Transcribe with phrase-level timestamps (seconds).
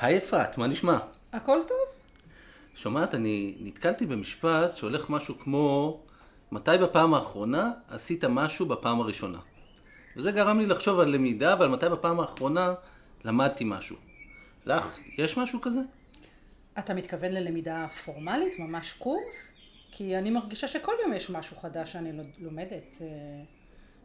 [0.00, 0.98] היי אפרת, מה נשמע?
[1.32, 1.78] הכל טוב?
[2.74, 6.00] שומעת, אני נתקלתי במשפט שהולך משהו כמו,
[6.52, 9.38] מתי בפעם האחרונה עשית משהו בפעם הראשונה?
[10.16, 12.74] וזה גרם לי לחשוב על למידה ועל מתי בפעם האחרונה
[13.24, 13.96] למדתי משהו.
[14.66, 15.80] לך, יש משהו כזה?
[16.78, 19.52] אתה מתכוון ללמידה פורמלית, ממש קורס?
[19.92, 22.96] כי אני מרגישה שכל יום יש משהו חדש שאני לומדת.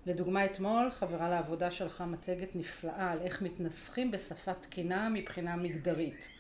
[0.06, 6.32] לדוגמה, אתמול חברה לעבודה שלחה מצגת נפלאה על איך מתנסחים בשפה תקינה מבחינה מגדרית.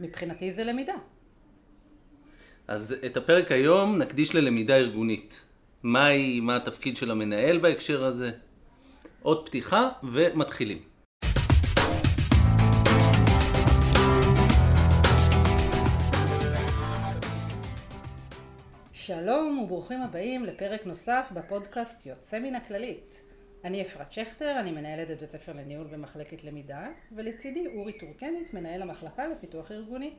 [0.00, 0.94] מבחינתי זה למידה.
[2.68, 5.42] אז את הפרק היום נקדיש ללמידה ארגונית.
[5.82, 8.30] מהי, מה התפקיד של המנהל בהקשר הזה?
[9.22, 10.89] עוד פתיחה ומתחילים.
[19.10, 23.22] שלום וברוכים הבאים לפרק נוסף בפודקאסט יוצא מן הכללית.
[23.64, 28.82] אני אפרת שכטר, אני מנהלת את בית ספר לניהול במחלקת למידה, ולצידי אורי טורקנית, מנהל
[28.82, 30.14] המחלקה לפיתוח ארגוני.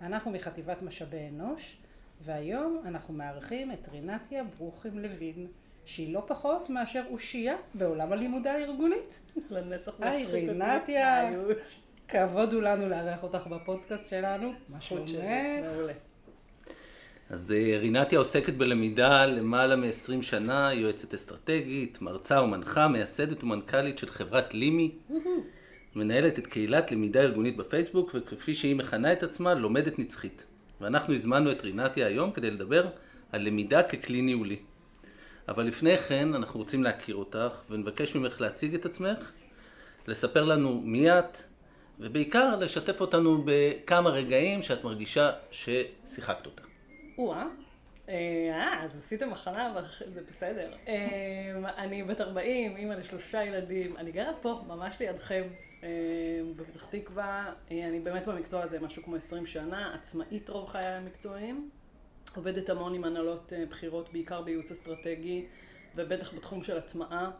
[0.00, 1.78] אנחנו מחטיבת משאבי אנוש,
[2.20, 5.46] והיום אנחנו מארחים את רינתיה ברוכים לוין,
[5.84, 9.20] שהיא לא פחות מאשר אושייה בעולם הלימודה הארגונית.
[9.50, 11.30] לנצח היי רינתיה,
[12.08, 14.52] כבוד הוא לנו לארח אותך בפודקאסט שלנו.
[14.68, 15.10] מה שלומך?
[15.62, 15.92] מעולה.
[17.30, 24.10] אז אה, רינתיה עוסקת בלמידה למעלה מ-20 שנה, יועצת אסטרטגית, מרצה ומנחה, מייסדת ומנכ"לית של
[24.10, 24.94] חברת לימי.
[25.94, 30.46] מנהלת את קהילת למידה ארגונית בפייסבוק, וכפי שהיא מכנה את עצמה, לומדת נצחית.
[30.80, 32.86] ואנחנו הזמנו את רינתיה היום כדי לדבר
[33.32, 34.56] על למידה ככלי ניהולי.
[35.48, 39.30] אבל לפני כן, אנחנו רוצים להכיר אותך, ונבקש ממך להציג את עצמך,
[40.08, 41.38] לספר לנו מי את,
[42.00, 46.65] ובעיקר לשתף אותנו בכמה רגעים שאת מרגישה ששיחקת אותה.
[47.18, 47.46] או-אה.
[48.08, 49.74] אה, אז עשיתם הכנה,
[50.06, 50.72] זה בסדר.
[50.88, 55.42] אה, אני בת 40, אימא לשלושה ילדים, אני גרה פה, ממש לידכם,
[55.82, 55.88] אה,
[56.56, 57.52] בפתח תקווה.
[57.70, 61.70] אני באמת במקצוע הזה משהו כמו 20 שנה, עצמאית רוב חיי המקצועיים.
[62.36, 65.46] עובדת המון עם הנהלות בחירות, בעיקר בייעוץ אסטרטגי,
[65.96, 67.30] ובטח בתחום של הטמעה,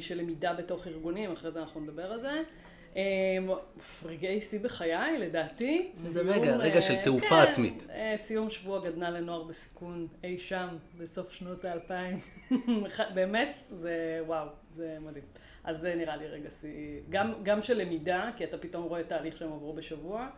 [0.00, 2.42] של למידה בתוך ארגונים, אחרי זה אנחנו נדבר על זה.
[2.96, 3.50] אמ,
[4.04, 5.90] רגעי שיא בחיי, לדעתי.
[5.94, 7.86] זה רגע, רגע של אה, תעופה כן, עצמית.
[7.90, 10.68] אה, סיום שבוע גדנ"ע לנוער בסיכון אי שם,
[10.98, 12.20] בסוף שנות האלפיים.
[13.14, 15.24] באמת, זה וואו, זה מדהים.
[15.64, 19.36] אז זה נראה לי רגע שיא, גם, גם של למידה, כי אתה פתאום רואה תהליך
[19.36, 20.28] שהם עברו בשבוע,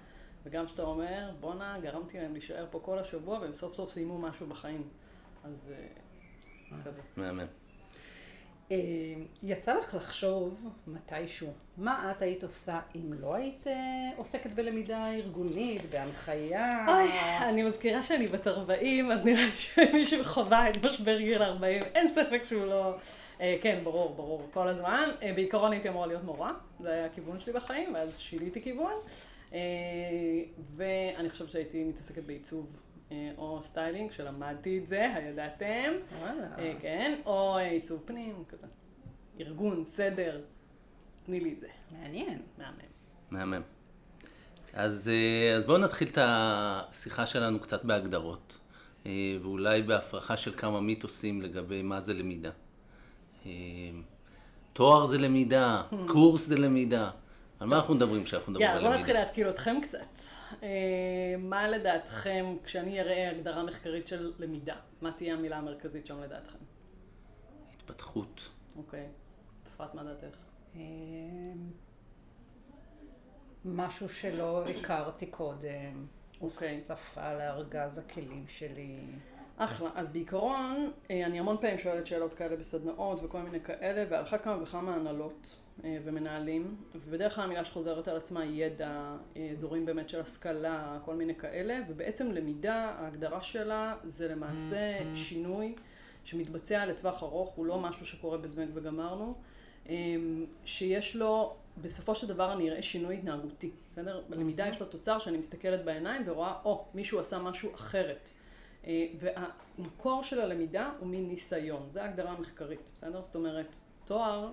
[0.45, 4.47] וגם שאתה אומר, בואנה, גרמתי להם להישאר פה כל השבוע, והם סוף סוף סיימו משהו
[4.47, 4.89] בחיים.
[5.45, 5.73] אז
[6.73, 7.01] אה, כזה.
[7.17, 7.47] מהמם.
[8.71, 8.77] אה,
[9.43, 15.83] יצא לך לחשוב מתישהו, מה את היית עושה אם לא היית אה, עוסקת בלמידה ארגונית,
[15.91, 16.87] בהנחיה?
[16.89, 17.11] אוי,
[17.43, 22.09] אני מזכירה שאני בת 40, אז נראה לי שמישהו חווה את משבר גיל 40, אין
[22.09, 22.95] ספק שהוא לא...
[23.41, 25.09] אה, כן, ברור, ברור, כל הזמן.
[25.35, 28.93] בעיקרון הייתי אמורה להיות מורה, זה היה הכיוון שלי בחיים, ואז שיניתי כיוון.
[30.77, 32.67] ואני חושבת שהייתי מתעסקת בעיצוב
[33.39, 35.93] או סטיילינג, שלמדתי את זה, הידעתם.
[36.19, 36.49] וואלה.
[36.81, 38.67] כן, או עיצוב פנים, כזה.
[39.41, 40.41] ארגון, סדר,
[41.27, 41.69] תני לי את זה.
[41.91, 42.43] מעניין.
[42.59, 42.77] מהמם.
[43.31, 43.63] מהמם.
[44.73, 45.11] אז,
[45.57, 48.59] אז בואו נתחיל את השיחה שלנו קצת בהגדרות,
[49.43, 52.51] ואולי בהפרחה של כמה מיתוסים לגבי מה זה למידה.
[54.73, 57.11] תואר זה למידה, קורס זה למידה.
[57.61, 58.87] על מה אנחנו מדברים כשאנחנו מדברים על למידה?
[58.89, 60.23] יאללה, בוא נתחיל להתקיל אתכם קצת.
[60.63, 60.69] אה,
[61.39, 66.59] מה לדעתכם, כשאני אראה הגדרה מחקרית של למידה, מה תהיה המילה המרכזית שם לדעתכם?
[67.75, 68.49] התפתחות.
[68.77, 69.07] אוקיי.
[69.75, 70.37] אפרת, מה דעתך?
[70.77, 70.81] אה,
[73.65, 76.07] משהו שלא הכרתי קודם.
[76.41, 76.81] אוקיי.
[76.89, 79.01] שפה לארגז הכלים שלי.
[79.57, 79.91] אחלה.
[79.95, 84.45] אז בעיקרון, אה, אני המון פעמים שואלת שאלות כאלה בסדנאות וכל מיני כאלה, ועל אחת
[84.45, 90.09] כמה וכמה הנהלות ומנהלים, ובדרך כלל המילה שחוזרת על עצמה היא ידע, אה, אזורים באמת
[90.09, 95.17] של השכלה, כל מיני כאלה, ובעצם למידה, ההגדרה שלה זה למעשה mm-hmm.
[95.17, 95.75] שינוי
[96.25, 99.35] שמתבצע לטווח ארוך, הוא לא משהו שקורה בזמן וגמרנו,
[100.65, 104.23] שיש לו בסופו של דבר אני אראה שינוי התנהגותי, בסדר?
[104.29, 108.31] בלמידה יש לו תוצר שאני מסתכלת בעיניים ורואה, או, oh, מישהו עשה משהו אחרת.
[108.87, 113.23] אה, והמקור של הלמידה הוא מין ניסיון, זו ההגדרה המחקרית, בסדר?
[113.23, 114.53] זאת אומרת, תואר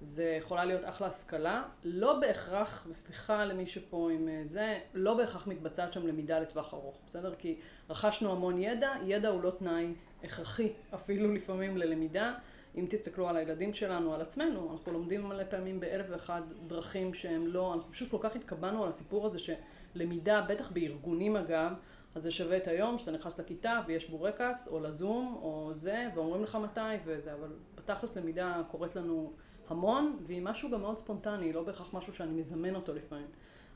[0.00, 5.46] זה יכולה להיות אחלה השכלה, לא בהכרח, וסליחה למי שפה עם אה, זה, לא בהכרח
[5.46, 7.34] מתבצעת שם למידה לטווח ארוך, בסדר?
[7.38, 7.56] כי
[7.90, 9.94] רכשנו המון ידע, ידע הוא לא תנאי
[10.24, 12.34] הכרחי אפילו לפעמים ללמידה.
[12.76, 17.46] אם תסתכלו על הילדים שלנו, על עצמנו, אנחנו לומדים מלא פעמים באלף ואחד דרכים שהם
[17.46, 21.72] לא, אנחנו פשוט כל כך התקבענו על הסיפור הזה שלמידה, בטח בארגונים אגב,
[22.14, 26.42] אז זה שווה את היום שאתה נכנס לכיתה ויש בורקס, או לזום, או זה, ואומרים
[26.42, 29.32] לך מתי וזה, אבל בתכלס למידה קורית לנו
[29.68, 33.26] המון, והיא משהו גם מאוד ספונטני, לא בהכרח משהו שאני מזמן אותו לפעמים.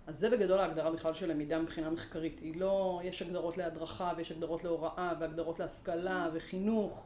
[0.06, 2.40] אז זה בגדול ההגדרה בכלל של למידה מבחינה מחקרית.
[2.40, 7.04] היא לא, יש הגדרות להדרכה ויש הגדרות להוראה והגדרות להשכלה וחינוך.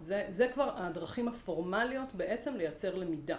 [0.00, 3.36] זה, זה כבר הדרכים הפורמליות בעצם לייצר למידה.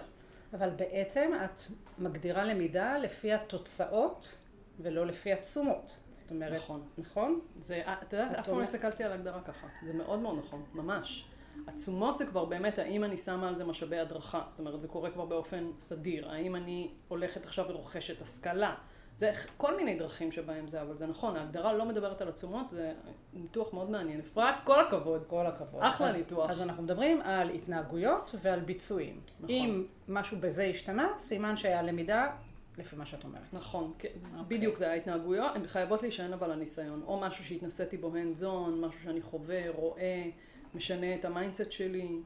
[0.52, 1.60] אבל בעצם את
[1.98, 4.38] מגדירה למידה לפי התוצאות
[4.80, 6.00] ולא לפי התשומות.
[6.14, 6.82] זאת אומרת, נכון.
[6.98, 7.40] נכון?
[7.60, 9.66] זה, אתה יודע, אף פעם לא הסתכלתי על הגדרה ככה.
[9.86, 11.24] זה מאוד מאוד נכון, ממש.
[11.66, 15.10] התשומות זה כבר באמת האם אני שמה על זה משאבי הדרכה, זאת אומרת זה קורה
[15.10, 18.74] כבר באופן סדיר, האם אני הולכת עכשיו ורוכשת השכלה,
[19.18, 22.92] זה כל מיני דרכים שבהם זה, אבל זה נכון, ההגדרה לא מדברת על התשומות, זה
[23.32, 24.20] ניתוח מאוד מעניין.
[24.20, 25.24] אפרת, כל הכבוד.
[25.26, 25.82] כל הכבוד.
[25.82, 26.50] אחלה אז, ניתוח.
[26.50, 29.20] אז אנחנו מדברים על התנהגויות ועל ביצועים.
[29.40, 29.50] נכון.
[29.50, 32.30] אם משהו בזה השתנה, סימן שהיה למידה
[32.78, 33.52] לפי מה שאת אומרת.
[33.52, 34.08] נכון, כן,
[34.38, 34.58] אוקיי.
[34.58, 38.70] בדיוק זה ההתנהגויות, הן חייבות להישען אבל על ניסיון, או משהו שהתנסיתי בו hands on,
[38.86, 40.24] משהו שאני חווה, רואה,
[40.74, 42.18] משנה את ה mindset שלי,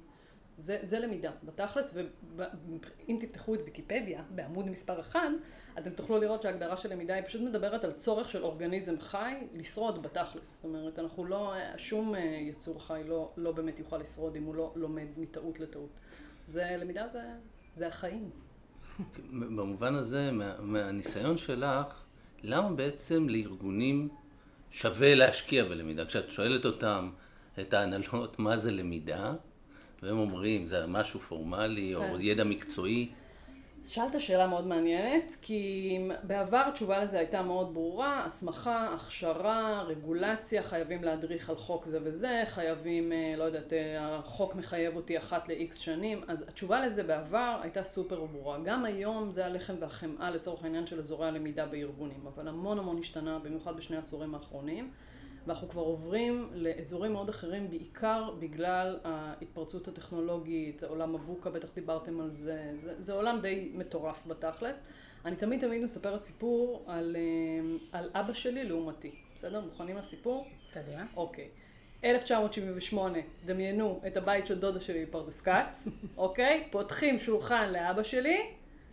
[0.59, 1.97] זה, זה למידה, בתכלס,
[2.37, 5.21] ואם תפתחו את ויקיפדיה בעמוד מספר 1,
[5.79, 10.03] אתם תוכלו לראות שההגדרה של למידה היא פשוט מדברת על צורך של אורגניזם חי לשרוד
[10.03, 14.45] בתכלס, זאת אומרת, אנחנו לא, שום אה, יצור חי לא, לא באמת יוכל לשרוד אם
[14.45, 15.91] הוא לא לומד מטעות לטעות.
[16.47, 17.23] זה, למידה זה,
[17.75, 18.31] זה החיים.
[19.31, 22.03] במובן הזה, מה, מהניסיון שלך,
[22.43, 24.09] למה בעצם לארגונים
[24.71, 26.07] שווה להשקיע בלמידה?
[26.07, 27.11] כשאת שואלת אותם,
[27.61, 29.35] את ההנהלות, מה זה למידה,
[30.03, 32.21] והם אומרים, זה משהו פורמלי, או כן.
[32.21, 33.09] ידע מקצועי.
[33.85, 41.05] שאלת שאלה מאוד מעניינת, כי בעבר התשובה לזה הייתה מאוד ברורה, הסמכה, הכשרה, רגולציה, חייבים
[41.05, 45.75] להדריך על חוק זה וזה, חייבים, אה, לא יודעת, אה, החוק מחייב אותי אחת ל-X
[45.75, 48.59] שנים, אז התשובה לזה בעבר הייתה סופר ברורה.
[48.65, 53.39] גם היום זה הלחם והחמאה לצורך העניין של אזורי הלמידה בארגונים, אבל המון המון השתנה,
[53.39, 54.91] במיוחד בשני העשורים האחרונים.
[55.47, 62.31] ואנחנו כבר עוברים לאזורים מאוד אחרים, בעיקר בגלל ההתפרצות הטכנולוגית, עולם מבוקה, בטח דיברתם על
[62.31, 64.83] זה, זה, זה עולם די מטורף בתכלס.
[65.25, 69.61] אני תמיד תמיד מספרת סיפור על, אה, על אבא שלי לעומתי, בסדר?
[69.61, 70.47] מוכנים לסיפור?
[70.73, 71.05] קדימה.
[71.17, 71.49] אוקיי.
[72.05, 76.69] 1978, דמיינו את הבית של דודה שלי בפרדס כץ, אוקיי?
[76.71, 78.41] פותחים שולחן לאבא שלי,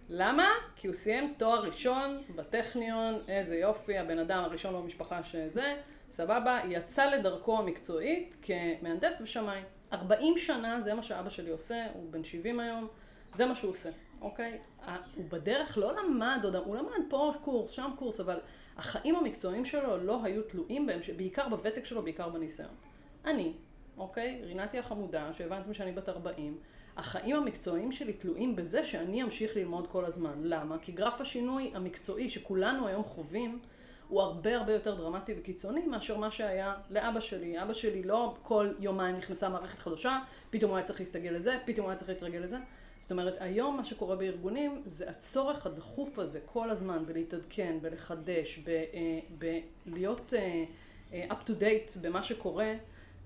[0.09, 0.47] למה?
[0.75, 5.75] כי הוא סיים תואר ראשון בטכניון, איזה יופי, הבן אדם הראשון במשפחה שזה.
[6.19, 9.63] סבבה, יצא לדרכו המקצועית כמהנדס ושמיים.
[9.93, 12.87] 40 שנה זה מה שאבא שלי עושה, הוא בן 70 היום,
[13.35, 13.89] זה מה שהוא עושה,
[14.21, 14.57] אוקיי?
[15.15, 18.39] הוא בדרך לא למד עוד, הוא למד פה קורס, שם קורס, אבל
[18.77, 22.73] החיים המקצועיים שלו לא היו תלויים בהם, בעיקר בוותק שלו, בעיקר בניסיון.
[23.25, 23.53] אני,
[23.97, 26.57] אוקיי, רינתי החמודה, שהבנתם שאני בת 40,
[26.97, 30.33] החיים המקצועיים שלי תלויים בזה שאני אמשיך ללמוד כל הזמן.
[30.43, 30.77] למה?
[30.79, 33.59] כי גרף השינוי המקצועי שכולנו היום חווים,
[34.09, 37.61] הוא הרבה הרבה יותר דרמטי וקיצוני מאשר מה שהיה לאבא שלי.
[37.61, 40.19] אבא שלי לא כל יומיים נכנסה מערכת חדשה,
[40.49, 42.57] פתאום הוא היה צריך להסתגל לזה, פתאום הוא היה צריך להתרגל לזה.
[43.01, 48.59] זאת אומרת, היום מה שקורה בארגונים זה הצורך הדחוף הזה כל הזמן בלהתעדכן, בלחדש,
[49.85, 50.33] בלהיות
[51.11, 52.73] up to date במה שקורה,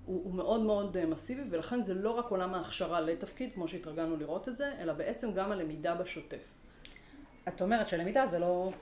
[0.06, 4.48] הוא, הוא מאוד מאוד מסיבי, ולכן זה לא רק עולם ההכשרה לתפקיד, כמו שהתרגלנו לראות
[4.48, 6.44] את זה, אלא בעצם גם הלמידה בשוטף.
[7.48, 8.72] את אומרת שלמידה זה לא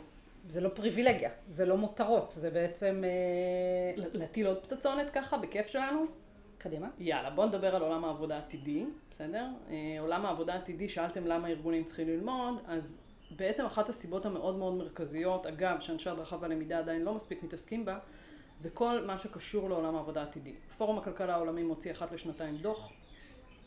[0.49, 3.03] זה לא פריבילגיה, זה לא מותרות, זה בעצם...
[3.05, 6.05] אה, להטיל עוד פצצונת ככה, בכיף שלנו?
[6.59, 6.89] קדימה.
[6.99, 9.47] יאללה, בוא נדבר על עולם העבודה העתידי, בסדר?
[9.71, 12.99] אה, עולם העבודה העתידי, שאלתם למה ארגונים צריכים ללמוד, אז
[13.37, 17.99] בעצם אחת הסיבות המאוד מאוד מרכזיות, אגב, שאנשי הדרכה והלמידה עדיין לא מספיק מתעסקים בה,
[18.59, 20.55] זה כל מה שקשור לעולם העבודה העתידי.
[20.79, 22.93] פורום הכלכלה העולמי מוציא אחת לשנתיים דוח,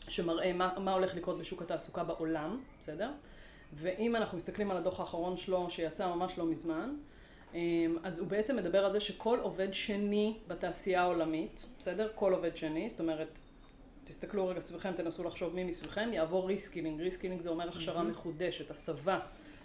[0.08, 3.10] שמראה מה, מה הולך לקרות בשוק התעסוקה בעולם, בסדר?
[3.74, 6.94] ואם אנחנו מסתכלים על הדוח האחרון שלו שיצא ממש לא מזמן,
[7.54, 12.10] אמ, אז הוא בעצם מדבר על זה שכל עובד שני בתעשייה העולמית, בסדר?
[12.14, 13.38] כל עובד שני, זאת אומרת,
[14.04, 18.04] תסתכלו רגע סביבכם, תנסו לחשוב מי מסביבכם, יעבור reskilling, reskilling זה אומר הכשרה mm-hmm.
[18.04, 19.18] מחודשת, הסבה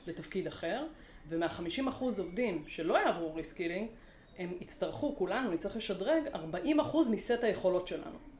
[0.08, 0.86] לתפקיד אחר,
[1.30, 3.88] ומה-50% עובדים שלא יעברו reskilling,
[4.38, 6.68] הם יצטרכו, כולנו נצטרך לשדרג 40%
[7.12, 8.31] מסט היכולות שלנו.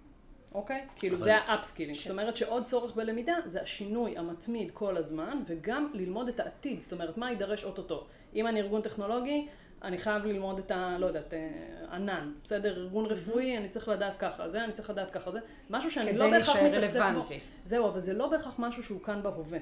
[0.56, 0.88] אוקיי?
[0.96, 1.98] כאילו זה ה upskilling.
[1.98, 2.04] ש...
[2.04, 6.94] זאת אומרת שעוד צורך בלמידה זה השינוי המתמיד כל הזמן, וגם ללמוד את העתיד, זאת
[6.94, 8.06] אומרת מה יידרש אוטוטו.
[8.36, 9.48] אם אני ארגון טכנולוגי,
[9.84, 10.98] אני חייב ללמוד את ה...
[11.00, 11.50] לא יודעת, אה,
[11.92, 12.78] ענן, בסדר?
[12.78, 15.40] ארגון רפואי, אני צריך לדעת ככה, זה אני צריך לדעת ככה, זה
[15.70, 17.26] משהו שאני לא בהכרח מתעסק בו.
[17.66, 19.60] זהו, אבל זה לא בהכרח משהו שהוא כאן בהווה.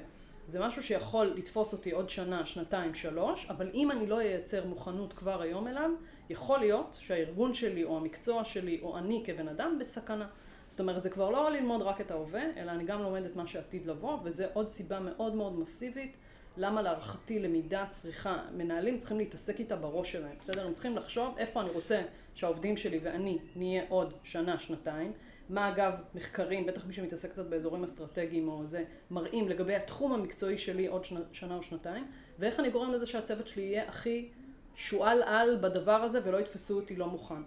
[0.48, 5.12] זה משהו שיכול לתפוס אותי עוד שנה, שנתיים, שלוש, אבל אם אני לא אייצר מוכנות
[5.12, 5.90] כבר היום אליו,
[6.30, 10.26] יכול להיות שהארגון שלי או המקצוע שלי או אני כבן אדם בסכנה.
[10.70, 13.46] זאת אומרת, זה כבר לא ללמוד רק את ההווה, אלא אני גם לומד את מה
[13.46, 16.16] שעתיד לבוא, וזה עוד סיבה מאוד מאוד מסיבית
[16.56, 20.66] למה להערכתי למידה צריכה, מנהלים צריכים להתעסק איתה בראש שלהם, בסדר?
[20.66, 22.02] הם צריכים לחשוב איפה אני רוצה
[22.34, 25.12] שהעובדים שלי ואני נהיה עוד שנה, שנתיים.
[25.48, 30.58] מה אגב מחקרים, בטח מי שמתעסק קצת באזורים אסטרטגיים או זה, מראים לגבי התחום המקצועי
[30.58, 32.06] שלי עוד שנה, שנה או שנתיים,
[32.38, 34.28] ואיך אני גורם לזה שהצוות שלי יהיה הכי
[34.76, 37.42] שועל על בדבר הזה ולא יתפסו אותי לא מוכן.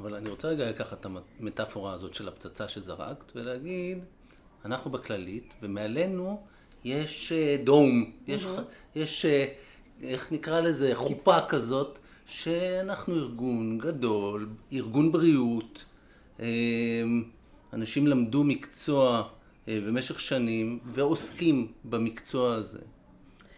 [0.00, 1.06] אבל אני רוצה רגע לקחת את
[1.40, 3.98] המטאפורה הזאת של הפצצה שזרקת ולהגיד,
[4.64, 6.42] אנחנו בכללית, ומעלינו
[6.84, 8.46] יש אה, דום, יש,
[8.94, 9.46] יש, אה,
[10.02, 15.84] איך נקרא לזה, חופה כזאת, שאנחנו ארגון גדול, ארגון בריאות,
[16.40, 16.46] אה,
[17.72, 19.28] אנשים למדו מקצוע
[19.66, 22.80] במשך שנים ועוסקים במקצוע הזה.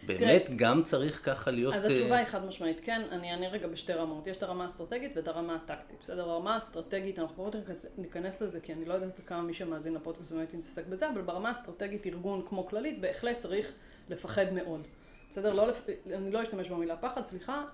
[0.05, 1.73] באמת תראה, גם צריך ככה להיות...
[1.73, 4.27] אז התשובה היא חד משמעית, כן, אני אענה רגע בשתי רמות.
[4.27, 5.99] יש את הרמה האסטרטגית ואת הרמה הטקטית.
[6.01, 7.55] בסדר, הרמה האסטרטגית, אנחנו פחות
[7.97, 11.49] ניכנס לזה, כי אני לא יודעת כמה מי שמאזין לפודקאסט באמת מתעסק בזה, אבל ברמה
[11.49, 13.73] האסטרטגית, ארגון כמו כללית, בהחלט צריך
[14.09, 14.87] לפחד מאוד.
[15.29, 15.53] בסדר?
[15.53, 15.67] לא,
[16.13, 17.65] אני לא אשתמש במילה פחד, סליחה,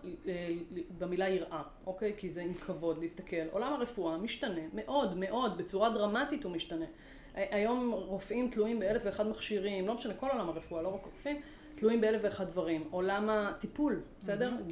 [0.97, 2.13] במילה יראה, אוקיי?
[2.17, 3.47] כי זה עם כבוד להסתכל.
[3.51, 6.85] עולם הרפואה משתנה מאוד מאוד, בצורה דרמטית הוא משתנה.
[7.33, 11.41] היום רופאים תלויים באלף ואחד מכשירים, לא משנה, כל עולם הרפואה, לא רק רופאים.
[11.79, 12.87] תלויים באלף ואחד דברים.
[12.91, 14.51] עולם הטיפול, בסדר?
[14.51, 14.71] Mm-hmm.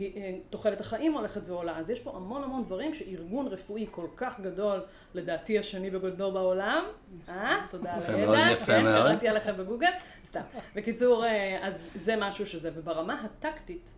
[0.50, 1.78] תוחלת החיים הולכת ועולה.
[1.78, 4.80] אז יש פה המון המון דברים שארגון רפואי כל כך גדול,
[5.14, 6.84] לדעתי השני בגודלו בעולם,
[7.30, 7.66] אה?
[7.70, 8.12] תודה על הידע.
[8.12, 8.84] יפה מאוד, יפה כן.
[8.84, 9.92] קראתי עליכם בגוגל,
[10.26, 10.42] סתם.
[10.76, 12.72] בקיצור, אה, אז זה משהו שזה.
[12.74, 13.94] וברמה הטקטית,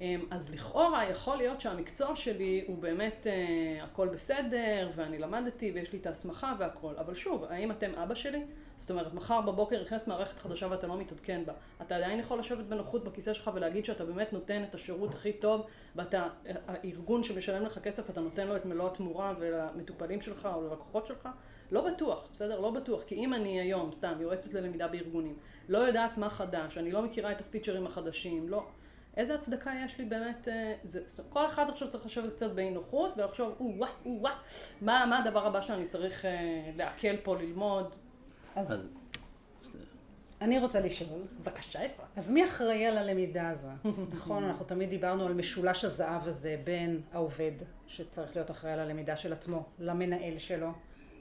[0.00, 5.92] אה, אז לכאורה יכול להיות שהמקצוע שלי הוא באמת אה, הכל בסדר, ואני למדתי ויש
[5.92, 6.94] לי את ההסמכה והכל.
[6.98, 8.42] אבל שוב, האם אתם אבא שלי?
[8.78, 11.52] זאת אומרת, מחר בבוקר נכנס מערכת חדשה ואתה לא מתעדכן בה.
[11.82, 15.66] אתה עדיין יכול לשבת בנוחות בכיסא שלך ולהגיד שאתה באמת נותן את השירות הכי טוב,
[15.96, 16.28] ואתה,
[16.66, 21.28] הארגון שמשלם לך כסף, אתה נותן לו את מלוא התמורה ולמטופלים שלך או ללקוחות שלך?
[21.70, 22.60] לא בטוח, בסדר?
[22.60, 23.02] לא בטוח.
[23.06, 25.36] כי אם אני היום, סתם, יועצת ללמידה בארגונים,
[25.68, 28.66] לא יודעת מה חדש, אני לא מכירה את הפיצ'רים החדשים, לא...
[29.16, 33.12] איזה הצדקה יש לי באמת, אה, זה, כל אחד עכשיו צריך לשבת קצת באי נוחות
[33.16, 34.32] ולחשוב, או-אה, או-אה,
[34.80, 37.94] מה, מה הדבר הבא שאני צריך אה, לעכל פה, ללמוד,
[38.54, 38.88] אז, אז...
[40.40, 41.20] אני רוצה לשאול.
[41.40, 42.06] בבקשה, אפרת.
[42.16, 43.68] אז מי אחראי על הלמידה הזו?
[44.16, 47.52] נכון, אנחנו תמיד דיברנו על משולש הזהב הזה בין העובד,
[47.86, 50.70] שצריך להיות אחראי על הלמידה של עצמו, למנהל שלו,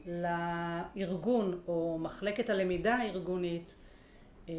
[0.06, 3.76] לארגון או מחלקת הלמידה הארגונית.
[4.50, 4.54] אה,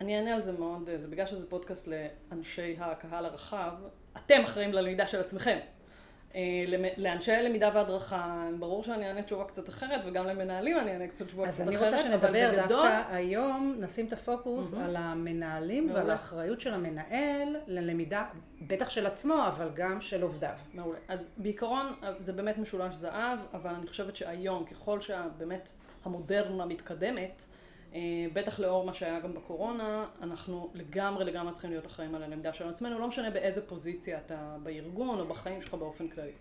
[0.00, 3.72] אני אענה על זה מאוד, זה בגלל שזה פודקאסט לאנשי הקהל הרחב,
[4.16, 5.58] אתם אחראים ללמידה של עצמכם.
[6.34, 6.40] אה,
[6.96, 11.48] לאנשי למידה והדרכה, ברור שאני אענה תשובה קצת אחרת, וגם למנהלים אני אענה קצת תשובה
[11.48, 16.60] קצת אחרת, אז אני רוצה שנדבר דווקא היום, נשים את הפוקוס על המנהלים ועל האחריות
[16.60, 18.26] של המנהל ללמידה,
[18.66, 20.54] בטח של עצמו, אבל גם של עובדיו.
[20.74, 20.98] מעולה.
[21.08, 25.72] אז בעיקרון זה באמת משולש זהב, אבל אני חושבת שהיום, ככל שבאמת
[26.04, 27.57] המודרנה מתקדמת, אה,
[28.32, 32.68] בטח לאור מה שהיה גם בקורונה, אנחנו לגמרי לגמרי צריכים להיות אחראים על הלמידה של
[32.68, 36.32] עצמנו, לא משנה באיזה פוזיציה אתה בארגון או בחיים שלך באופן כללי.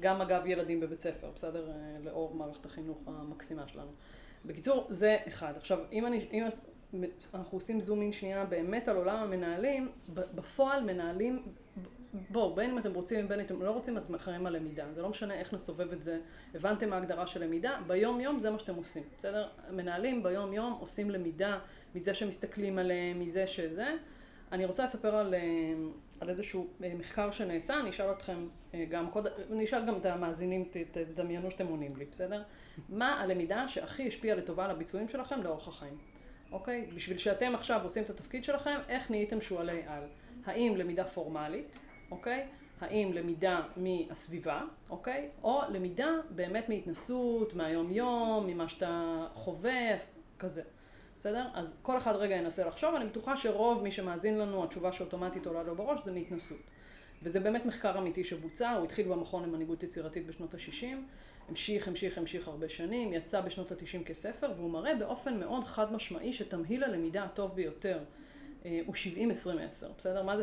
[0.00, 1.68] גם אגב ילדים בבית ספר, בסדר?
[1.70, 1.74] אה,
[2.04, 3.90] לאור מערכת החינוך המקסימה שלנו.
[4.44, 5.52] בקיצור, זה אחד.
[5.56, 6.46] עכשיו, אם, אני, אם
[7.34, 11.42] אנחנו עושים זום אין שנייה באמת על עולם המנהלים, בפועל מנהלים
[12.30, 14.84] בואו, בין אם אתם רוצים בין אם אתם לא רוצים, אתם אחראים על למידה.
[14.92, 16.20] זה לא משנה איך נסובב את זה.
[16.54, 17.78] הבנתם מה ההגדרה של למידה?
[17.86, 19.48] ביום יום זה מה שאתם עושים, בסדר?
[19.70, 21.58] מנהלים ביום יום עושים למידה
[21.94, 23.86] מזה שמסתכלים עליהם, מזה שזה.
[24.52, 25.40] אני רוצה לספר על, אה,
[26.20, 30.06] על איזשהו אה, מחקר שנעשה, אני אשאל אתכם אה, גם קודם, אני אשאל גם את
[30.06, 30.68] המאזינים,
[31.14, 32.42] תדמיינו שאתם עונים לי, בסדר?
[32.88, 35.98] מה הלמידה שהכי השפיעה לטובה על הביצועים שלכם לאורך החיים?
[36.52, 36.86] אוקיי?
[36.94, 40.02] בשביל שאתם עכשיו עושים את התפקיד שלכם, איך נהייתם שועלי על?
[40.46, 41.78] האם למידה פורמלית,
[42.10, 42.46] אוקיי?
[42.80, 45.28] האם למידה מהסביבה, אוקיי?
[45.42, 49.96] או למידה באמת מהתנסות, מהיום יום, ממה שאתה חווה,
[50.38, 50.62] כזה.
[51.18, 51.46] בסדר?
[51.54, 55.62] אז כל אחד רגע ינסה לחשוב, אני בטוחה שרוב מי שמאזין לנו, התשובה שאוטומטית עולה
[55.62, 56.58] לו בראש זה מהתנסות.
[57.22, 60.86] וזה באמת מחקר אמיתי שבוצע, הוא התחיל במכון למנהיגות יצירתית בשנות ה-60,
[61.48, 66.32] המשיך, המשיך, המשיך הרבה שנים, יצא בשנות ה-90 כספר, והוא מראה באופן מאוד חד משמעי
[66.32, 67.98] שתמהיל הלמידה הטוב ביותר
[68.86, 69.48] הוא 70-20-10,
[69.98, 70.22] בסדר?
[70.22, 70.42] מה זה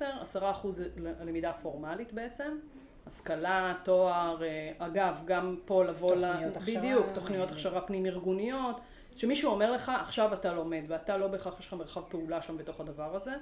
[0.00, 0.04] 70-20-10?
[0.20, 2.58] 10 אחוז ללמידה הפורמלית בעצם,
[3.06, 6.32] השכלה, תואר, אה, אגב, גם פה לבוא ל...
[6.32, 6.80] תוכניות הכשרה.
[6.80, 8.80] בדיוק, תוכניות הכשרה פנים ארגוניות,
[9.16, 12.80] שמישהו אומר לך, עכשיו אתה לומד, ואתה לא בהכרח יש לך מרחב פעולה שם בתוך
[12.80, 13.32] הדבר הזה,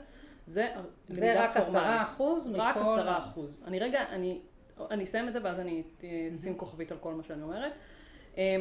[0.47, 0.69] זה
[1.09, 1.21] למידה פורמלית.
[1.21, 2.61] זה רק 10 אחוז מכל...
[2.61, 3.65] רק 10 אחוז.
[3.67, 4.41] אני רגע, אני,
[4.91, 5.83] אני אסיים את זה ואז אני
[6.35, 7.73] אשים כוכבית על כל מה שאני אומרת.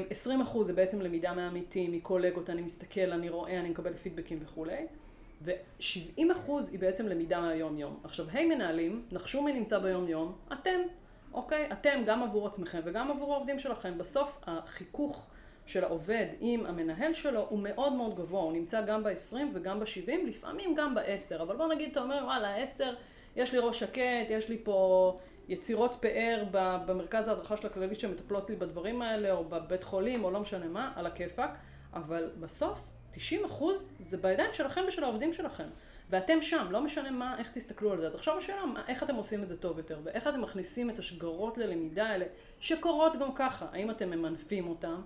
[0.09, 4.39] 20 אמ, אחוז זה בעצם למידה מעמיתים, מקולגות, אני מסתכל, אני רואה, אני מקבל פידבקים
[4.41, 4.87] וכולי.
[5.43, 7.99] ו-70% היא בעצם למידה מהיום-יום.
[8.03, 10.37] עכשיו, היי מנהלים, נחשו מי נמצא ביום-יום?
[10.53, 10.79] אתם,
[11.33, 11.71] אוקיי?
[11.71, 13.97] אתם גם עבור עצמכם וגם עבור העובדים שלכם.
[13.97, 15.27] בסוף החיכוך
[15.65, 20.27] של העובד עם המנהל שלו הוא מאוד מאוד גבוה, הוא נמצא גם ב-20 וגם ב-70,
[20.27, 22.93] לפעמים גם ב-10, אבל בוא נגיד, אתה אומר, וואלה, 10,
[23.35, 28.55] יש לי ראש שקט, יש לי פה יצירות פאר במרכז ההדרכה של הכללית שמטפלות לי
[28.55, 31.51] בדברים האלה, או בבית חולים, או לא משנה מה, על הכיפאק,
[31.93, 35.67] אבל בסוף 90 אחוז זה בידיים שלכם ושל העובדים שלכם.
[36.09, 38.07] ואתם שם, לא משנה מה, איך תסתכלו על זה.
[38.07, 41.57] אז עכשיו השאלה, איך אתם עושים את זה טוב יותר, ואיך אתם מכניסים את השגרות
[41.57, 42.25] ללמידה האלה,
[42.59, 45.01] שקורות גם ככה, האם אתם ממנפים אותם,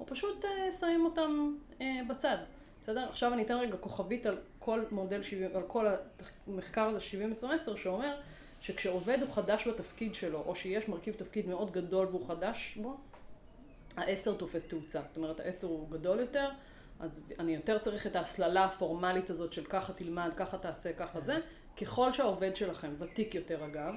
[0.00, 2.36] או פשוט אה, שמים אותם אה, בצד.
[2.82, 3.08] בסדר?
[3.08, 5.86] עכשיו אני אתן רגע כוכבית על כל מודל, 70, על כל
[6.46, 6.98] המחקר הזה
[7.74, 8.16] 70-10 שאומר
[8.60, 12.96] שכשעובד הוא חדש בתפקיד שלו, או שיש מרכיב תפקיד מאוד גדול והוא חדש בו,
[13.96, 15.00] העשר תופס תאוצה.
[15.06, 16.50] זאת אומרת, העשר הוא גדול יותר,
[17.00, 21.38] אז אני יותר צריך את ההסללה הפורמלית הזאת של ככה תלמד, ככה תעשה, ככה זה.
[21.80, 23.94] ככל שהעובד שלכם, ותיק יותר אגב,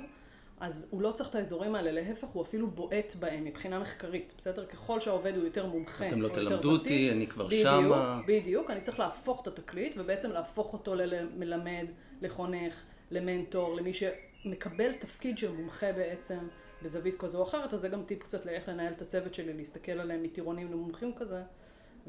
[0.60, 4.65] אז הוא לא צריך את האזורים האלה, להפך, הוא אפילו בועט בהם מבחינה מחקרית, בסדר?
[4.65, 8.22] ככל שהעובד הוא יותר מומחה, אתם לא תלמדו אותי, אני כבר בדיוק, שמה.
[8.27, 11.86] בדיוק, אני צריך להפוך את התקליט, ובעצם להפוך אותו למלמד,
[12.22, 16.38] לחונך, למנטור, למי שמקבל תפקיד של מומחה בעצם
[16.84, 19.91] בזווית כזו או אחרת, אז זה גם טיפ קצת לאיך לנהל את הצוות שלי, להסתכל
[19.91, 21.41] עליהם מטירונים למומחים כזה,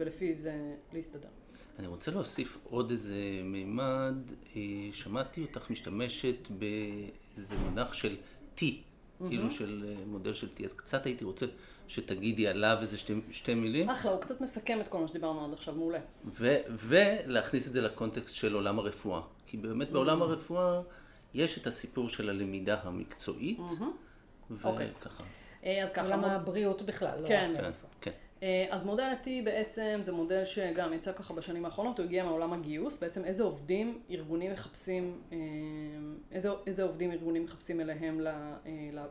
[0.01, 1.29] ולפי זה להסתדר.
[1.79, 3.15] אני רוצה להוסיף עוד איזה
[3.45, 4.15] מימד.
[4.57, 8.17] אה, שמעתי אותך משתמשת באיזה מונח של
[8.57, 8.61] T,
[9.29, 11.47] כאילו של אה, מודל של T, אז קצת הייתי רוצה
[11.89, 15.53] שתגידי עליו איזה שתי, שתי מילים, אחלה, הוא קצת מסכם את כל מה שדיברנו עד
[15.53, 15.99] עכשיו, מעולה.
[16.25, 19.21] ו, ולהכניס את זה לקונטקסט של עולם הרפואה.
[19.47, 20.81] כי באמת בעולם הרפואה
[21.35, 23.61] יש את הסיפור של הלמידה המקצועית,
[24.65, 24.91] אוקיי.
[24.99, 25.25] וככה.
[25.65, 27.53] אה, אז ככה, עולם הבריאות בכלל, לא כן.
[27.57, 27.90] רק כן,
[28.71, 33.03] אז מודל ה-T בעצם זה מודל שגם יצא ככה בשנים האחרונות, הוא הגיע מעולם הגיוס,
[33.03, 35.37] בעצם איזה עובדים ארגונים מחפשים, אה,
[36.33, 38.33] איזה, איזה עובדים ארגונים מחפשים אליהם אה,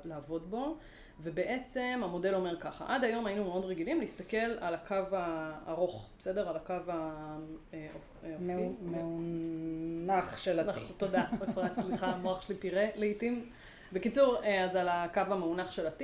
[0.05, 0.77] לעבוד בו,
[1.21, 6.49] ובעצם המודל אומר ככה, עד היום היינו מאוד רגילים להסתכל על הקו הארוך, בסדר?
[6.49, 7.37] על הקו ה...
[7.73, 8.85] אה, אופ- אה, מאו- אופקי.
[8.85, 10.93] מאונח של נכון, ה-T.
[10.97, 13.49] תודה, אפרת, סליחה, המוח שלי פירה לעיתים.
[13.93, 16.03] בקיצור, אה, אז על הקו המאונח של ה-T,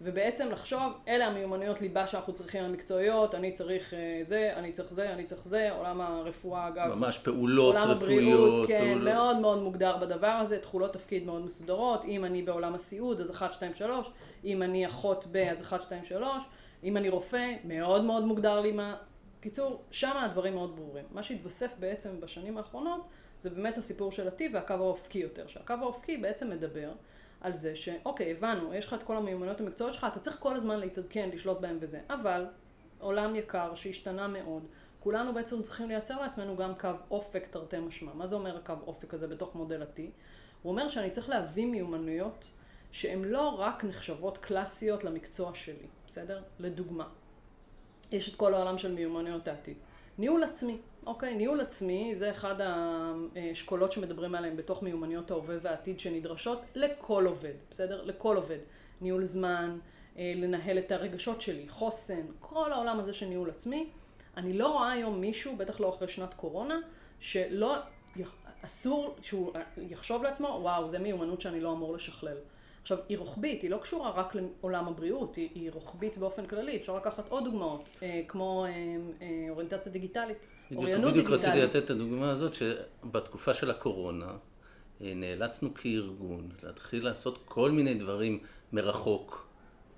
[0.00, 5.12] ובעצם לחשוב, אלה המיומנויות ליבה שאנחנו צריכים המקצועיות, אני צריך אה, זה, אני צריך זה,
[5.12, 6.94] אני צריך זה, עולם הרפואה אגב.
[6.94, 8.02] ממש פעולות עולם רפואיות.
[8.02, 12.74] הבריאות, כן, פעולות- מאוד מאוד מוגדר בדבר הזה, תכולות תפקיד מאוד מסודרות, אם אני בעולם
[12.74, 14.10] הסיעוד אז 1, 2, 3,
[14.44, 16.42] אם אני אחות ב אז 1, 2, 3,
[16.84, 18.96] אם אני רופא, מאוד מאוד מוגדר לי מה...
[19.40, 21.04] קיצור, שם הדברים מאוד ברורים.
[21.12, 23.00] מה שהתווסף בעצם בשנים האחרונות,
[23.40, 26.88] זה באמת הסיפור של ה-T והקו האופקי יותר, שהקו האופקי בעצם מדבר
[27.40, 30.80] על זה שאוקיי, הבנו, יש לך את כל המיומנויות המקצועיות שלך, אתה צריך כל הזמן
[30.80, 32.46] להתעדכן, לשלוט בהם וזה, אבל
[32.98, 34.62] עולם יקר שהשתנה מאוד,
[35.00, 38.12] כולנו בעצם צריכים לייצר לעצמנו גם קו אופק תרתי משמע.
[38.14, 40.00] מה זה אומר הקו אופק הזה בתוך מודל ה-T?
[40.62, 42.50] הוא אומר שאני צריך להביא מיומנויות
[42.92, 46.42] שהן לא רק נחשבות קלאסיות למקצוע שלי, בסדר?
[46.58, 47.08] לדוגמה,
[48.12, 49.76] יש את כל העולם של מיומנויות העתיד.
[50.18, 51.34] ניהול עצמי, אוקיי?
[51.34, 58.04] ניהול עצמי זה אחד האשכולות שמדברים עליהם בתוך מיומנויות ההווה והעתיד שנדרשות לכל עובד, בסדר?
[58.04, 58.58] לכל עובד.
[59.00, 59.78] ניהול זמן,
[60.18, 63.86] אה, לנהל את הרגשות שלי, חוסן, כל העולם הזה של ניהול עצמי.
[64.36, 66.78] אני לא רואה היום מישהו, בטח לא אחרי שנת קורונה,
[67.20, 67.76] שלא,
[68.62, 72.36] אסור שהוא יחשוב לעצמו, וואו, זה מיומנות שאני לא אמור לשכלל.
[72.82, 76.96] עכשיו, היא רוחבית, היא לא קשורה רק לעולם הבריאות, היא, היא רוחבית באופן כללי, אפשר
[76.96, 81.74] לקחת עוד דוגמאות, אה, כמו אה, אוריינטציה דיגיטלית, בדיוק, אוריינות בדיוק רציתי דיגיטלית.
[81.74, 84.32] לתת את הדוגמה הזאת, שבתקופה של הקורונה
[85.02, 88.38] אה, נאלצנו כארגון להתחיל לעשות כל מיני דברים
[88.72, 89.46] מרחוק,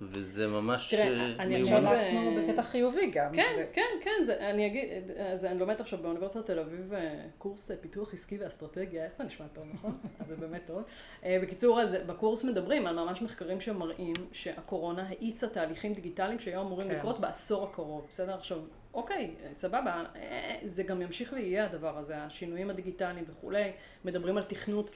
[0.01, 1.93] וזה ממש תראה, אה, אני מיומנות.
[1.93, 3.33] עכשיו- שהמלצנו בקטע חיובי גם.
[3.33, 4.89] כן, ו- כן, כן, זה, אני אגיד,
[5.31, 9.23] אז אני לומדת עכשיו באוניברסיטת תל אביב אה, קורס אה, פיתוח עסקי ואסטרטגיה, איך זה
[9.23, 9.97] נשמע טוב, נכון?
[10.19, 10.83] אז זה באמת טוב.
[11.23, 16.87] אה, בקיצור, אז בקורס מדברים על ממש מחקרים שמראים שהקורונה האיצה תהליכים דיגיטליים שהיו אמורים
[16.87, 16.95] כן.
[16.95, 18.33] לקרות בעשור הקרוב, בסדר?
[18.33, 18.57] עכשיו,
[18.93, 23.71] אוקיי, סבבה, אה, זה גם ימשיך ויהיה הדבר הזה, השינויים הדיגיטליים וכולי,
[24.05, 24.91] מדברים על תכנות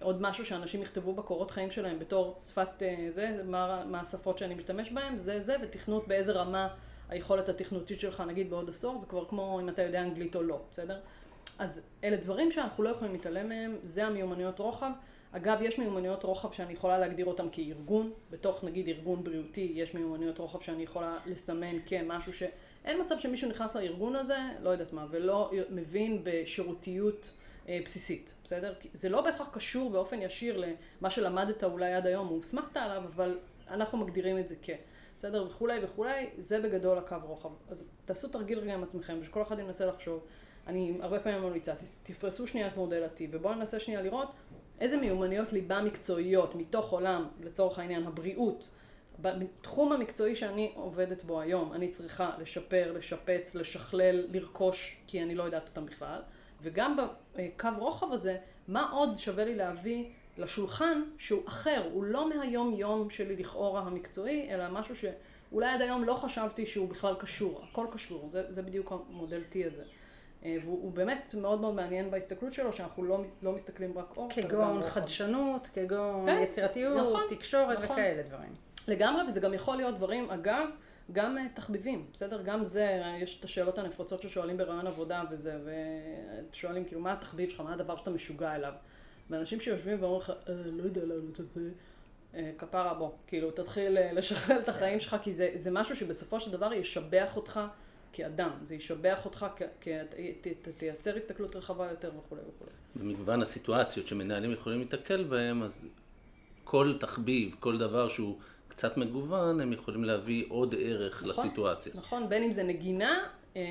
[0.00, 4.54] כעוד משהו שאנשים יכתבו בקורות חיים שלהם בתור שפת אה, זה, מה, מה השפות שאני
[4.54, 6.68] משתמש בהן, זה זה, ותכנות באיזה רמה
[7.08, 10.60] היכולת התכנותית שלך נגיד בעוד עשור, זה כבר כמו אם אתה יודע אנגלית או לא,
[10.70, 11.00] בסדר?
[11.58, 14.90] אז אלה דברים שאנחנו לא יכולים להתעלם מהם, זה המיומנויות רוחב.
[15.32, 20.38] אגב, יש מיומנויות רוחב שאני יכולה להגדיר אותם כארגון, בתוך נגיד ארגון בריאותי יש מיומנויות
[20.38, 22.32] רוחב שאני יכולה לסמן כמשהו
[22.82, 27.32] שאין מצב שמישהו נכנס לארגון הזה, לא יודעת מה, ולא מבין בשירותיות
[27.68, 28.74] אה, בסיסית, בסדר?
[28.92, 30.64] זה לא בהכרח קשור באופן ישיר
[31.00, 34.70] למה שלמדת אולי עד היום הוסמכת עליו, אבל אנחנו מגדירים את זה כ...
[35.18, 35.46] בסדר?
[35.50, 37.48] וכולי וכולי, זה בגדול הקו רוחב.
[37.68, 40.24] אז תעשו תרגיל רגע עם עצמכם, ושכל אחד ינסה לחשוב.
[40.66, 44.28] אני הרבה פעמים ממליצה, תפרסו שנייה את מודל ה-T, ובואו ננסה שנייה לראות
[44.80, 48.70] איזה מיומנויות ליבה מקצועיות מתוך עולם, לצורך העניין, הבריאות,
[49.22, 55.42] בתחום המקצועי שאני עובדת בו היום, אני צריכה לשפר, לשפץ, לשכלל, לרכוש, כי אני לא
[55.42, 56.20] יודעת אותם בכלל,
[56.62, 56.96] וגם
[57.36, 60.04] בקו רוחב הזה, מה עוד שווה לי להביא
[60.38, 66.04] לשולחן שהוא אחר, הוא לא מהיום יום שלי לכאורה המקצועי, אלא משהו שאולי עד היום
[66.04, 69.82] לא חשבתי שהוא בכלל קשור, הכל קשור, זה, זה בדיוק המודל T הזה.
[70.44, 74.30] אה, והוא באמת מאוד מאוד מעניין בהסתכלות שלו, שאנחנו לא, לא מסתכלים רק אור.
[74.30, 77.96] כגון חדשנות, כגון כן, יצירתיות, נכון, תקשורת נכון.
[77.96, 78.54] וכאלה דברים.
[78.88, 80.68] לגמרי, וזה גם יכול להיות דברים, אגב,
[81.12, 82.42] גם אה, תחביבים, בסדר?
[82.42, 85.58] גם זה, אה, יש את השאלות הנפוצות ששואלים ברעיון עבודה וזה,
[86.52, 88.72] ושואלים כאילו, מה התחביב שלך, מה הדבר שאתה משוגע אליו?
[89.30, 91.68] ואנשים שיושבים ואומרים לך, אה, לא יודע לענות על זה,
[92.34, 96.40] אה, כפרה בוא, כאילו, תתחיל אה, לשכלל את החיים שלך, כי זה, זה משהו שבסופו
[96.40, 97.60] של דבר ישבח אותך
[98.12, 99.46] כאדם, זה ישבח אותך,
[99.80, 99.88] כ-
[100.76, 102.70] תייצר הסתכלות רחבה יותר וכולי וכולי.
[102.96, 105.86] במגוון הסיטואציות שמנהלים יכולים להתקל בהם, אז
[106.64, 108.38] כל תחביב, כל דבר שהוא
[108.72, 111.46] קצת מגוון, הם יכולים להביא עוד ערך נכון.
[111.46, 111.92] לסיטואציה.
[111.94, 113.24] נכון, בין אם זה נגינה,
[113.56, 113.62] אה,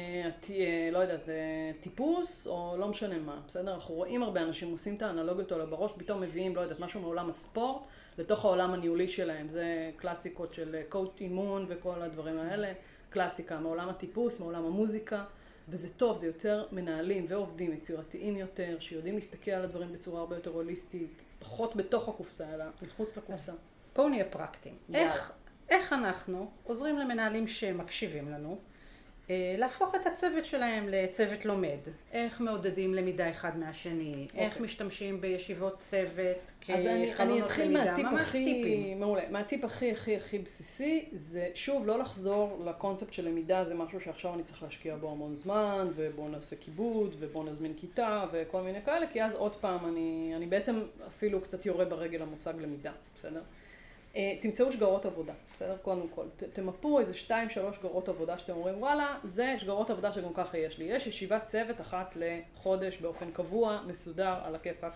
[0.50, 3.74] אה, לא יודעת, אה, טיפוס, או לא משנה מה, בסדר?
[3.74, 7.30] אנחנו רואים הרבה אנשים עושים את האנלוגיות האלה בראש, פתאום מביאים, לא יודעת, משהו מעולם
[7.30, 7.82] הספורט,
[8.18, 9.50] לתוך העולם הניהולי שלהם.
[9.50, 12.74] זה קלאסיקות של קואוצ' אימון וכל הדברים האלה,
[13.10, 15.24] קלאסיקה מעולם הטיפוס, מעולם המוזיקה,
[15.70, 20.52] וזה טוב, זה יותר מנהלים ועובדים יצירתיים יותר, שיודעים להסתכל על הדברים בצורה הרבה יותר
[20.52, 23.54] הוליסטית, פחות בתוך הקופסה, אלא מחוץ לקופסה.
[23.96, 24.76] בואו נהיה פרקטיים.
[24.94, 25.32] איך,
[25.70, 28.58] איך אנחנו עוזרים למנהלים שמקשיבים לנו
[29.32, 31.78] אה, להפוך את הצוות שלהם לצוות לומד?
[32.12, 34.28] איך מעודדים למידה אחד מהשני?
[34.34, 34.64] איך אוקיי.
[34.64, 37.92] משתמשים בישיבות צוות אז אני, אני כחלונות אתחיל למידה?
[37.92, 39.00] מהטיפ הכי, טיפים.
[39.00, 44.00] מעולה, מהטיפ הכי הכי הכי בסיסי, זה שוב לא לחזור לקונספט של למידה, זה משהו
[44.00, 48.82] שעכשיו אני צריך להשקיע בו המון זמן, ובואו נעשה כיבוד, ובואו נזמין כיתה, וכל מיני
[48.86, 53.42] כאלה, כי אז עוד פעם אני, אני בעצם אפילו קצת יורה ברגל המושג למידה, בסדר?
[54.16, 55.78] אה, תמצאו שגרות עבודה, בסדר?
[55.82, 56.26] קודם כל.
[56.54, 60.78] תמפו איזה שתיים, שלוש שגרות עבודה שאתם אומרים, וואלה, זה שגרות עבודה שגם ככה יש
[60.78, 60.86] לי.
[60.86, 64.94] יש ישיבת צוות אחת לחודש באופן קבוע, מסודר, על הכיפאק.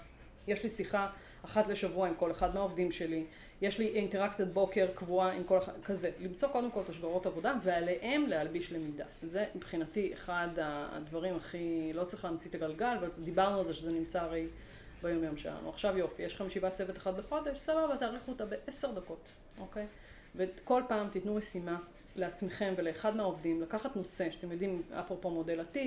[0.48, 1.10] יש לי שיחה
[1.46, 3.24] אחת לשבוע עם כל אחד מהעובדים שלי.
[3.62, 6.12] יש לי אינטראקציית בוקר קבועה עם כל אחד, כזה.
[6.20, 9.06] למצוא קודם כל את השגרות עבודה, ועליהם להלביש למידה.
[9.24, 14.22] זה מבחינתי אחד הדברים הכי, לא צריך להמציא את הגלגל, ודיברנו על זה שזה נמצא
[14.22, 14.48] הרי
[15.06, 15.70] ביום יום שלנו.
[15.70, 19.88] עכשיו יופי, יש לכם ישיבת צוות אחת בחודש, סבבה, תאריכו אותה בעשר דקות, אוקיי?
[20.36, 21.78] וכל פעם תיתנו משימה
[22.16, 25.78] לעצמכם ולאחד מהעובדים לקחת נושא שאתם יודעים, אפרופו מודל ה-T,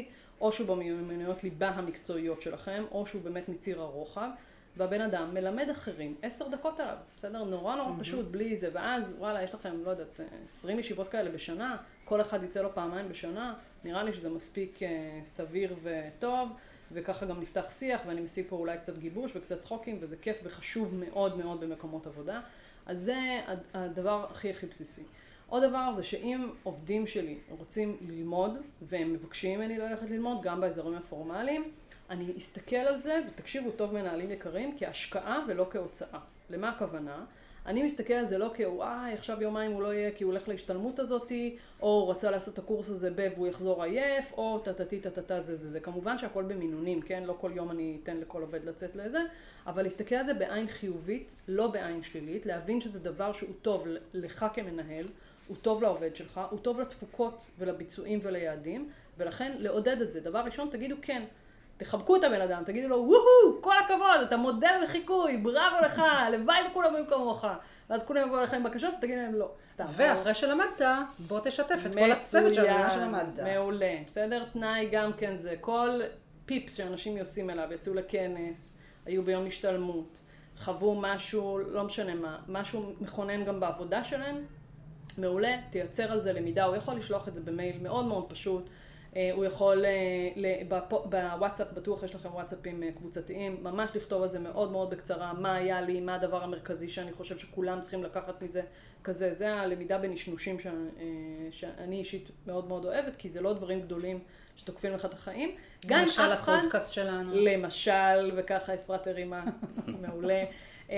[0.41, 4.29] או שהוא במיומנויות ליבה המקצועיות שלכם, או שהוא באמת מציר הרוחב,
[4.77, 7.45] והבן אדם מלמד אחרים עשר דקות עליו, בסדר?
[7.45, 11.77] נורא נורא פשוט, בלי זה, ואז וואלה, יש לכם, לא יודעת, עשרים ישיבות כאלה בשנה,
[12.05, 13.55] כל אחד יצא לו פעמיים בשנה,
[13.85, 16.49] נראה לי שזה מספיק אה, סביר וטוב.
[16.93, 20.95] וככה גם נפתח שיח, ואני משיג פה אולי קצת גיבוש וקצת צחוקים, וזה כיף וחשוב
[20.95, 22.41] מאוד מאוד במקומות עבודה.
[22.87, 25.03] אז זה הד- הדבר הכי הכי בסיסי.
[25.49, 30.95] עוד דבר זה שאם עובדים שלי רוצים ללמוד, והם מבקשים ממני ללכת ללמוד, גם באזורים
[30.99, 31.71] הפורמליים,
[32.11, 36.19] אני אסתכל על זה, ותקשיבו טוב מנהלים יקרים, כהשקעה ולא כהוצאה.
[36.51, 37.25] למה הכוונה?
[37.67, 40.99] אני מסתכל על זה לא כוואי, עכשיו יומיים הוא לא יהיה כי הוא הולך להשתלמות
[40.99, 45.41] הזאתי, או הוא רצה לעשות את הקורס הזה ב והוא יחזור עייף, או טטטי טטטה
[45.41, 45.81] זה זה זה.
[45.81, 47.23] כמובן שהכל במינונים, כן?
[47.27, 49.21] לא כל יום אני אתן לכל עובד לצאת לזה,
[49.67, 54.47] אבל להסתכל על זה בעין חיובית, לא בעין שלילית, להבין שזה דבר שהוא טוב לך
[54.55, 55.07] כמנהל,
[55.49, 60.21] הוא טוב לעובד שלך, הוא טוב לתפוקות ולביצועים וליעדים, ולכן לעודד את זה.
[60.21, 61.23] דבר ראשון, תגידו כן.
[61.79, 66.59] תחבקו את הבן אדם, תגידו לו, וואו, כל הכבוד, אתה מודל לחיקוי, בראבו לך, הלוואי
[66.71, 67.45] וכולם היו כמוך.
[67.91, 69.85] ואז כולם יבואו אליך עם בקשות, תגיד להם לא, סתם.
[69.91, 70.81] ואחרי שלמדת,
[71.19, 73.41] בוא תשתף את כל הצוות שלנו מצוין, שלמדת.
[73.45, 74.45] מעולה, בסדר?
[74.53, 76.01] תנאי גם כן זה, כל
[76.47, 80.21] פיפס שאנשים יוצאים אליו, יצאו לכנס, היו ביום השתלמות,
[80.59, 84.45] חוו משהו, לא משנה מה, משהו מכונן גם בעבודה שלהם,
[85.19, 88.69] מעולה, תייצר על זה למידה, הוא יכול לשלוח את זה במייל מאוד מאוד פשוט.
[89.17, 90.63] אה, הוא יכול, אה,
[91.05, 95.55] בוואטסאפ, בטוח יש לכם וואטסאפים אה, קבוצתיים, ממש לכתוב על זה מאוד מאוד בקצרה, מה
[95.55, 98.63] היה לי, מה הדבר המרכזי שאני חושב שכולם צריכים לקחת מזה,
[99.05, 99.35] כזה.
[99.35, 100.91] זה הלמידה בנשנושים שאני,
[101.51, 104.21] שאני אישית מאוד מאוד אוהבת, כי זה לא דברים גדולים
[104.57, 105.57] שתוקפים לך את החיים.
[105.87, 106.59] גם אם למשל אף אחד...
[106.59, 107.33] הפודקאסט שלנו.
[107.35, 109.45] למשל, וככה אפרת הרימה,
[110.03, 110.45] מעולה.
[110.91, 110.97] אמ,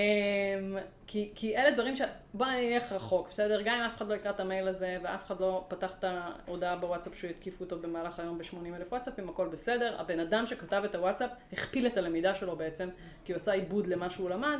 [1.06, 2.02] כי, כי אלה דברים ש...
[2.34, 3.62] בוא נלך רחוק, בסדר?
[3.62, 6.76] גם אם אף אחד לא יקרא את המייל הזה, ואף אחד לא פתח את ההודעה
[6.76, 10.00] בוואטסאפ שהוא יתקיפו אותו במהלך היום ב-80 אלף וואטסאפים, הכל בסדר.
[10.00, 12.88] הבן אדם שכתב את הוואטסאפ הכפיל את הלמידה שלו בעצם,
[13.24, 14.58] כי הוא עשה עיבוד למה שהוא למד,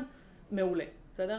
[0.50, 1.38] מעולה, בסדר?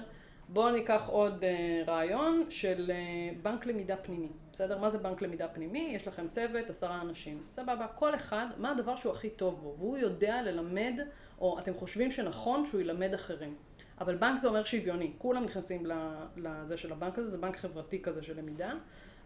[0.49, 4.77] בואו ניקח עוד uh, רעיון של uh, בנק למידה פנימי, בסדר?
[4.77, 5.91] מה זה בנק למידה פנימי?
[5.95, 9.97] יש לכם צוות, עשרה אנשים, סבבה, כל אחד, מה הדבר שהוא הכי טוב בו, והוא
[9.97, 10.93] יודע ללמד,
[11.41, 13.55] או אתם חושבים שנכון שהוא ילמד אחרים.
[14.01, 15.83] אבל בנק זה אומר שוויוני, כולם נכנסים
[16.37, 18.73] לזה של הבנק הזה, זה בנק חברתי כזה של למידה,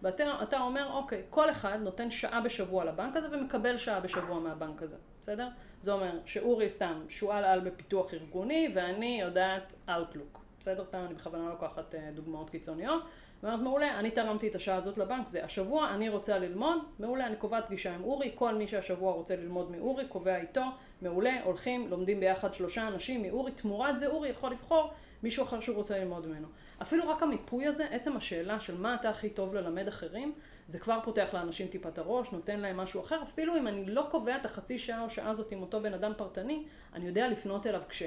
[0.01, 4.81] ואתה אתה אומר, אוקיי, כל אחד נותן שעה בשבוע לבנק הזה ומקבל שעה בשבוע מהבנק
[4.81, 5.47] הזה, בסדר?
[5.81, 10.85] זה אומר שאורי סתם שועל על בפיתוח ארגוני ואני יודעת Outlook, בסדר?
[10.85, 13.03] סתם אני בכוונה לוקחת אה, דוגמאות קיצוניות.
[13.43, 17.35] ואומרת, מעולה, אני תרמתי את השעה הזאת לבנק, זה השבוע, אני רוצה ללמוד, מעולה, אני
[17.35, 20.61] קובעת פגישה עם אורי, כל מי שהשבוע רוצה ללמוד מאורי, קובע איתו,
[21.01, 24.91] מעולה, הולכים, לומדים ביחד שלושה אנשים מאורי, תמורת זה אורי יכול לבחור
[25.23, 26.47] מישהו אחר שהוא רוצה ללמוד ממנו.
[26.81, 30.33] אפילו רק המיפוי הזה, עצם השאלה של מה אתה הכי טוב ללמד אחרים,
[30.67, 34.07] זה כבר פותח לאנשים טיפה את הראש, נותן להם משהו אחר, אפילו אם אני לא
[34.11, 37.67] קובע את החצי שעה או שעה הזאת עם אותו בן אדם פרטני, אני יודע לפנות
[37.67, 38.03] אליו כש.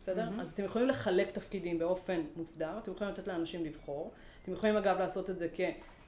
[0.00, 0.28] בסדר?
[0.28, 0.40] Mm-hmm.
[0.40, 4.98] אז אתם יכולים לחלק תפקידים באופן מוסדר, אתם יכולים לתת לאנשים לבחור, אתם יכולים אגב
[4.98, 5.48] לעשות את זה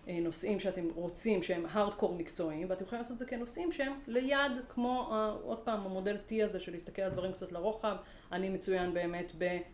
[0.07, 5.15] כנושאים שאתם רוצים שהם הארדקור מקצועיים, ואתם יכולים לעשות את זה כנושאים שהם ליד, כמו
[5.43, 7.97] עוד פעם המודל T הזה של להסתכל על דברים קצת לרוחב,
[8.33, 9.33] אני מצוין באמת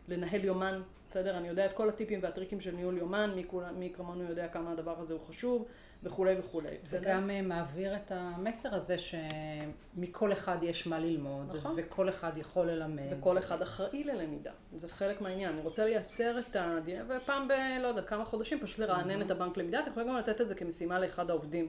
[0.09, 1.38] בלנהל יומן, בסדר?
[1.38, 4.73] אני יודע את כל הטיפים והטריקים של ניהול יומן, מי, כול, מי כמונו יודע כמה
[4.73, 5.66] הדבר הזה הוא חשוב,
[6.03, 6.69] וכולי וכולי.
[6.69, 7.11] זה בסדר?
[7.11, 11.75] גם אה, מעביר את המסר הזה שמכל אחד יש מה ללמוד, נכון.
[11.77, 13.03] וכל אחד יכול ללמד.
[13.11, 15.53] וכל אחד אחראי ללמידה, זה חלק מהעניין.
[15.53, 17.53] אני רוצה לייצר את הדין, ופעם ב...
[17.83, 19.25] לא יודע, כמה חודשים פשוט לרענן mm-hmm.
[19.25, 21.69] את הבנק למידה, אתם יכולים גם לתת את זה כמשימה לאחד העובדים.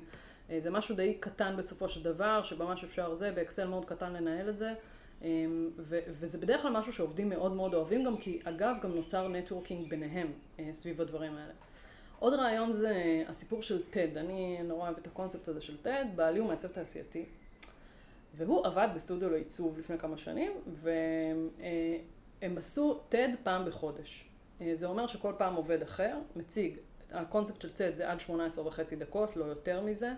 [0.49, 4.49] אה, זה משהו די קטן בסופו של דבר, שממש אפשר זה, באקסל מאוד קטן לנהל
[4.49, 4.73] את זה.
[5.23, 9.27] אמ, ו- וזה בדרך כלל משהו שעובדים מאוד מאוד אוהבים גם, כי אגב גם נוצר
[9.27, 11.53] networking ביניהם אה, סביב הדברים האלה.
[12.23, 16.39] עוד רעיון זה הסיפור של TED, אני נורא אוהבת את הקונספט הזה של TED, בעלי
[16.39, 17.25] הוא מעצב תעשייתי,
[18.35, 21.49] והוא עבד בסטודיו לעיצוב לפני כמה שנים, והם
[22.41, 24.25] אה, עשו TED פעם בחודש.
[24.61, 26.77] אה, זה אומר שכל פעם עובד אחר מציג,
[27.11, 30.13] הקונספט של TED זה עד 18 וחצי דקות, לא יותר מזה,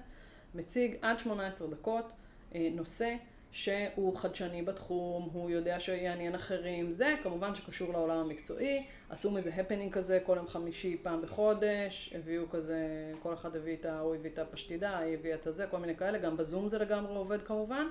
[0.56, 2.14] מציג עד 18 דקות
[2.56, 3.16] נושא
[3.56, 9.94] שהוא חדשני בתחום, הוא יודע שיעניין אחרים, זה כמובן שקשור לעולם המקצועי, עשו מזה הפנינג
[9.94, 12.88] כזה כל יום חמישי פעם בחודש, הביאו כזה,
[13.24, 14.00] כל אחד הביא את ה...
[14.00, 17.16] הוא הביא את הפשטידה, היא הביאה את הזה, כל מיני כאלה, גם בזום זה לגמרי
[17.16, 17.88] עובד כמובן.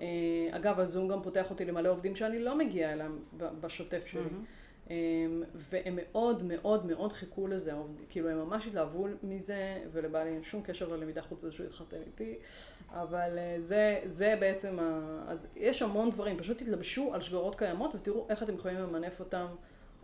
[0.00, 0.06] אה,
[0.50, 4.20] אגב, הזום גם פותח אותי למלא עובדים שאני לא מגיעה אליהם בשוטף שלי.
[4.20, 4.63] Mm-hmm.
[5.54, 7.72] והם מאוד מאוד מאוד חיכו לזה,
[8.08, 12.34] כאילו הם ממש התלהבו מזה, ולבעלי אין שום קשר ללמידה חוץ מזה שהוא התחתן איתי,
[12.90, 15.22] אבל אה, זה, זה בעצם, ה...
[15.28, 19.46] אז יש המון דברים, פשוט תתלבשו על שגרות קיימות ותראו איך אתם יכולים למנף אותם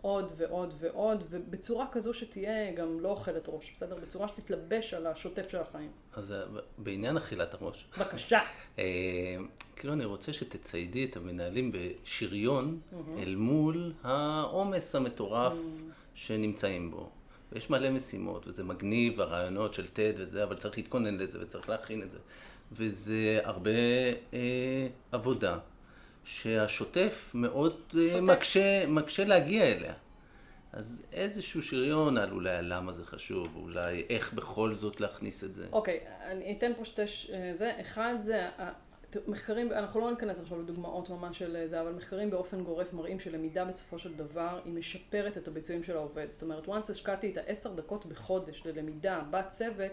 [0.01, 3.95] עוד ועוד ועוד, ובצורה כזו שתהיה גם לא אוכלת ראש, בסדר?
[3.95, 5.91] בצורה שתתלבש על השוטף של החיים.
[6.13, 6.43] אז אה,
[6.77, 7.87] בעניין אכילת הראש.
[7.97, 8.39] בבקשה.
[8.79, 8.83] אה,
[9.75, 12.79] כאילו אני רוצה שתציידי את המנהלים בשריון
[13.17, 15.59] אל מול העומס המטורף
[16.13, 17.09] שנמצאים בו.
[17.51, 22.01] ויש מלא משימות, וזה מגניב, הרעיונות של TED וזה, אבל צריך להתכונן לזה וצריך להכין
[22.01, 22.17] את זה.
[22.71, 23.71] וזה הרבה
[24.33, 25.57] אה, עבודה
[26.23, 28.21] שהשוטף מאוד אה, שוטף.
[28.21, 29.93] מקשה, מקשה להגיע אליה.
[30.73, 35.67] אז איזשהו שריון על אולי למה זה חשוב, אולי איך בכל זאת להכניס את זה.
[35.71, 37.29] אוקיי, okay, אני אתן פה שתי, ש...
[37.29, 38.49] אה, זה, אחד זה,
[39.27, 43.65] מחקרים, אנחנו לא ניכנס עכשיו לדוגמאות ממש של זה, אבל מחקרים באופן גורף מראים שלמידה
[43.65, 46.25] בסופו של דבר היא משפרת את הביצועים של העובד.
[46.29, 49.91] זאת אומרת, once השקעתי את העשר דקות בחודש ללמידה בצוות,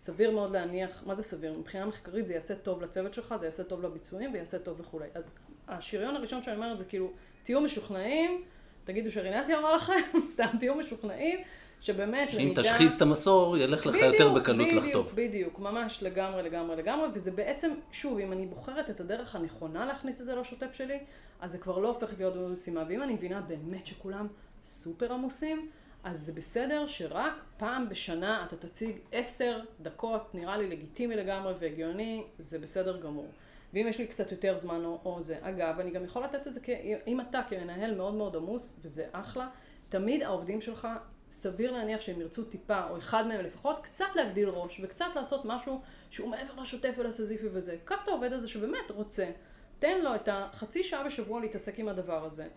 [0.00, 1.52] סביר מאוד להניח, מה זה סביר?
[1.58, 5.06] מבחינה מחקרית זה יעשה טוב לצוות שלך, זה יעשה טוב לביצועים ויעשה טוב לכולי.
[5.14, 5.32] אז
[5.68, 7.10] השריון הראשון שאני אומרת זה כאילו,
[7.44, 8.42] תהיו משוכנעים,
[8.84, 10.00] תגידו שרינתי אמרה לכם,
[10.32, 11.38] סתם תהיו משוכנעים,
[11.80, 12.62] שבאמת שאם למידה...
[12.62, 15.12] שאם תשחיז את המסור, ילך לך בדיוק, יותר בקלות בדיוק, לחטוף.
[15.12, 19.86] בדיוק, בדיוק, ממש לגמרי, לגמרי, לגמרי, וזה בעצם, שוב, אם אני בוחרת את הדרך הנכונה
[19.86, 20.98] להכניס את זה לשוטף שלי,
[21.40, 24.26] אז זה כבר לא הופך להיות משימה, ואם אני מבינה באמת שכולם
[24.64, 25.68] סופר עמוסים,
[26.04, 32.24] אז זה בסדר שרק פעם בשנה אתה תציג עשר דקות, נראה לי לגיטימי לגמרי והגיוני,
[32.38, 33.28] זה בסדר גמור.
[33.74, 35.38] ואם יש לי קצת יותר זמן או, או זה.
[35.40, 36.68] אגב, אני גם יכול לתת את זה, כ...
[37.06, 39.48] אם אתה כמנהל מאוד מאוד עמוס, וזה אחלה,
[39.88, 40.88] תמיד העובדים שלך,
[41.30, 45.80] סביר להניח שהם ירצו טיפה, או אחד מהם לפחות, קצת להגדיל ראש, וקצת לעשות משהו
[46.10, 47.76] שהוא מעבר לשוטף ולסזיפי וזה.
[47.84, 49.30] קח את העובד הזה שבאמת רוצה,
[49.78, 52.48] תן לו את החצי שעה בשבוע להתעסק עם הדבר הזה.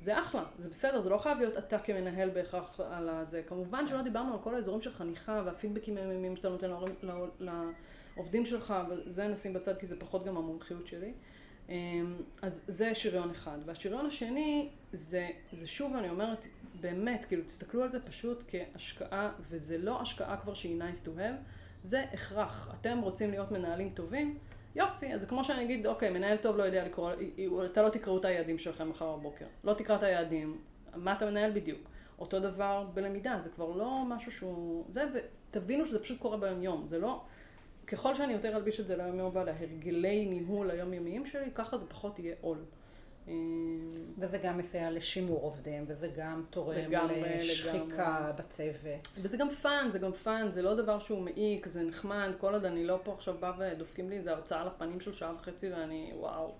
[0.00, 3.42] זה אחלה, זה בסדר, זה לא חייב להיות אתה כמנהל בהכרח על הזה.
[3.46, 6.94] כמובן שלא דיברנו על כל האזורים של חניכה והפידבקים הימיים שאתה נותן להורים,
[8.16, 11.12] לעובדים שלך, וזה נשים בצד כי זה פחות גם המומחיות שלי.
[11.68, 13.58] אמ, אז זה שריון אחד.
[13.64, 16.46] והשריון השני זה, זה שוב אני אומרת,
[16.80, 21.52] באמת, כאילו תסתכלו על זה פשוט כהשקעה, וזה לא השקעה כבר שהיא nice to have,
[21.82, 22.74] זה הכרח.
[22.80, 24.38] אתם רוצים להיות מנהלים טובים,
[24.76, 27.12] יופי, אז זה כמו שאני אגיד, אוקיי, מנהל טוב לא יודע לקרוא,
[27.64, 29.44] אתה לא תקראו את היעדים שלכם מחר בבוקר.
[29.64, 30.58] לא תקרא את היעדים,
[30.94, 31.80] מה אתה מנהל בדיוק.
[32.18, 34.84] אותו דבר בלמידה, זה כבר לא משהו שהוא...
[34.88, 35.04] זה,
[35.50, 36.86] ותבינו שזה פשוט קורה ביום יום.
[36.86, 37.20] זה לא...
[37.86, 42.18] ככל שאני יותר אלביש את זה ליום יום ולהרגלי ניהול היומיומיים שלי, ככה זה פחות
[42.18, 42.58] יהיה עול.
[44.18, 46.90] וזה גם מסייע לשימור עובדים, וזה גם תורם
[47.38, 49.08] לשחיקה בצוות.
[49.22, 52.64] וזה גם fun, זה גם fun, זה לא דבר שהוא מעיק, זה נחמד, כל עוד
[52.64, 56.12] אני לא פה עכשיו בא ודופקים לי איזה הרצאה על הפנים של שעה וחצי ואני,
[56.16, 56.54] וואו,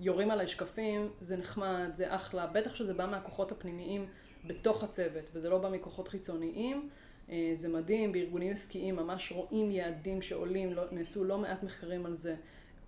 [0.00, 4.06] יורים עליי שקפים, זה נחמד, זה אחלה, בטח שזה בא מהכוחות הפנימיים
[4.46, 6.88] בתוך הצוות, וזה לא בא מכוחות חיצוניים.
[7.30, 12.16] אה, זה מדהים, בארגונים עסקיים ממש רואים יעדים שעולים, לא, נעשו לא מעט מחקרים על
[12.16, 12.34] זה.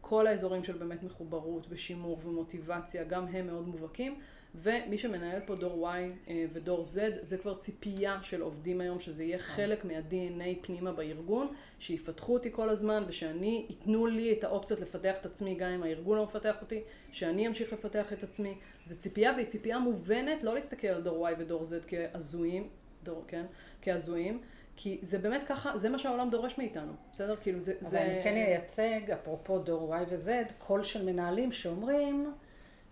[0.09, 4.19] כל האזורים של באמת מחוברות ושימור ומוטיבציה, גם הם מאוד מובהקים.
[4.55, 9.25] ומי שמנהל פה דור Y אה, ודור Z, זה כבר ציפייה של עובדים היום, שזה
[9.25, 11.47] יהיה חלק מה-DNA פנימה בארגון,
[11.79, 16.19] שיפתחו אותי כל הזמן, ושאני, ייתנו לי את האופציות לפתח את עצמי, גם אם הארגון
[16.19, 18.55] לא מפתח אותי, שאני אמשיך לפתח את עצמי.
[18.85, 22.69] זו ציפייה, והיא ציפייה מובנת, לא להסתכל על דור Y ודור Z כהזויים,
[23.03, 23.47] דור, כן,
[23.83, 24.41] כהזויים.
[24.77, 27.37] כי זה באמת ככה, זה מה שהעולם דורש מאיתנו, בסדר?
[27.37, 27.75] כאילו זה...
[27.81, 28.03] אבל זה...
[28.03, 32.33] אני כן אייצג, אפרופו דור Y ו-Z, קול של מנהלים שאומרים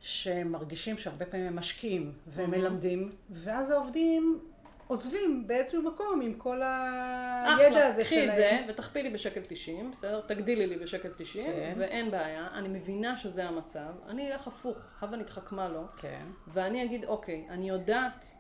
[0.01, 4.40] שהם מרגישים שהרבה פעמים הם משקיעים והם מלמדים, ואז העובדים
[4.87, 8.64] עוזבים באיזשהו מקום עם כל הידע אחלה, הזה קחי את זה שלהם.
[8.68, 10.20] ותכפילי בשקל 90, בסדר?
[10.20, 11.75] תגדילי לי בשקל 90, כן.
[11.79, 16.25] ואין בעיה, אני מבינה שזה המצב, אני אלך הפוך, הבה נתחכמה לו, כן.
[16.49, 18.33] ואני אגיד, אוקיי, אני יודעת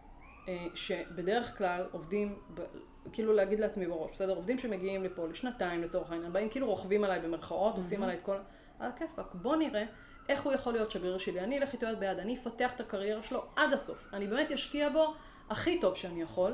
[0.48, 2.60] אה, שבדרך כלל עובדים, ב,
[3.12, 4.34] כאילו להגיד לעצמי בראש, בסדר?
[4.34, 8.36] עובדים שמגיעים לפה לשנתיים לצורך העניין, באים כאילו רוכבים עליי במרכאות, עושים עליי את כל...
[8.78, 9.84] על הכיפאק, בוא נראה
[10.28, 13.22] איך הוא יכול להיות שגריר שלי, אני אלך איתו יד ביד, אני אפתח את הקריירה
[13.22, 15.14] שלו עד הסוף, אני באמת אשקיע בו
[15.50, 16.52] הכי טוב שאני יכול,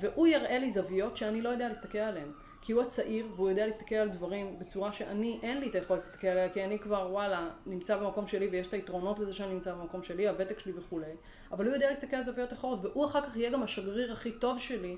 [0.00, 2.28] והוא יראה לי זוויות שאני לא יודע להסתכל עליהן.
[2.64, 6.26] כי הוא הצעיר, והוא יודע להסתכל על דברים בצורה שאני, אין לי את היכולת להסתכל
[6.26, 10.02] עליה, כי אני כבר, וואלה, נמצא במקום שלי, ויש את היתרונות לזה שאני נמצא במקום
[10.02, 11.12] שלי, הוותק שלי וכולי.
[11.52, 14.58] אבל הוא יודע להסתכל על זוויות אחרות, והוא אחר כך יהיה גם השגריר הכי טוב
[14.58, 14.96] שלי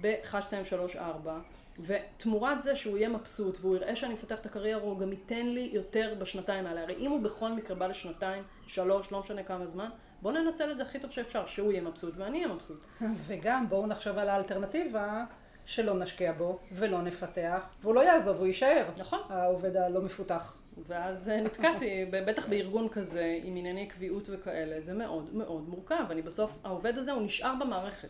[0.00, 1.38] ב-1, 2, 3, 4.
[1.80, 5.70] ותמורת זה שהוא יהיה מבסוט, והוא יראה שאני מפתח את הקריירה, הוא גם ייתן לי
[5.72, 6.82] יותר בשנתיים האלה.
[6.82, 9.88] הרי אם הוא בכל מקרה בא לשנתיים, שלוש, לא משנה כמה זמן,
[10.22, 12.86] בוא ננצל את זה הכי טוב שאפשר, שהוא יהיה מבסוט ואני אהיה מבסוט.
[13.26, 15.24] וגם בואו נחשוב על האלטרנטיבה
[15.66, 18.84] שלא נשקיע בו ולא נפתח, והוא לא יעזוב, הוא יישאר.
[18.98, 19.18] נכון.
[19.28, 20.56] העובד הלא מפותח.
[20.88, 26.04] ואז אה, נתקעתי, בטח בארגון כזה, עם ענייני קביעות וכאלה, זה מאוד מאוד מורכב.
[26.10, 28.08] אני בסוף, העובד הזה הוא נשאר במערכת.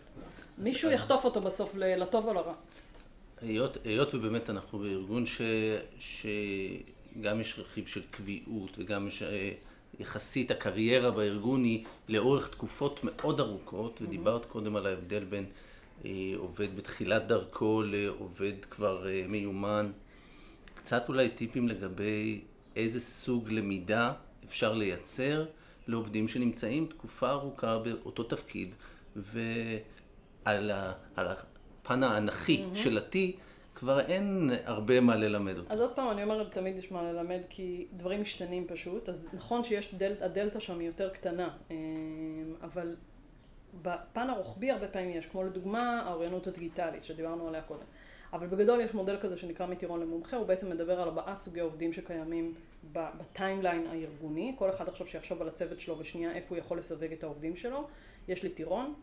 [0.59, 2.55] מישהו יחטוף אותו בסוף לטוב או לרע.
[3.41, 5.41] היות, היות ובאמת אנחנו בארגון ש,
[5.99, 9.53] שגם יש רכיב של קביעות וגם יש אה,
[9.99, 15.47] יחסית הקריירה בארגון היא לאורך תקופות מאוד ארוכות ודיברת קודם על ההבדל בין
[16.37, 19.91] עובד בתחילת דרכו לעובד כבר אה, מיומן.
[20.75, 22.41] קצת אולי טיפים לגבי
[22.77, 24.13] איזה סוג למידה
[24.45, 25.47] אפשר לייצר
[25.89, 28.75] לעובדים שנמצאים תקופה ארוכה באותו תפקיד
[29.17, 33.17] ועל ה, על הפן האנכי של ה-T
[33.75, 35.73] כבר אין הרבה מה ללמד אותו.
[35.73, 39.09] אז עוד פעם, אני אומרת, תמיד יש מה ללמד, כי דברים משתנים פשוט.
[39.09, 41.77] אז נכון שיש, דל, הדלתא שם היא יותר קטנה, אה,
[42.63, 42.97] אבל
[43.83, 47.85] בפן הרוחבי הרבה פעמים יש, כמו לדוגמה האוריינות הדיגיטלית, שדיברנו עליה קודם.
[48.33, 51.93] אבל בגדול יש מודל כזה שנקרא מטירון למומחה, הוא בעצם מדבר על ארבעה סוגי עובדים
[51.93, 52.55] שקיימים
[52.93, 57.13] ב timeline הארגוני, כל אחד עכשיו שיחשוב על הצוות שלו ושנייה איפה הוא יכול לסווג
[57.13, 57.89] את העובדים שלו.
[58.29, 58.95] יש לי טירון,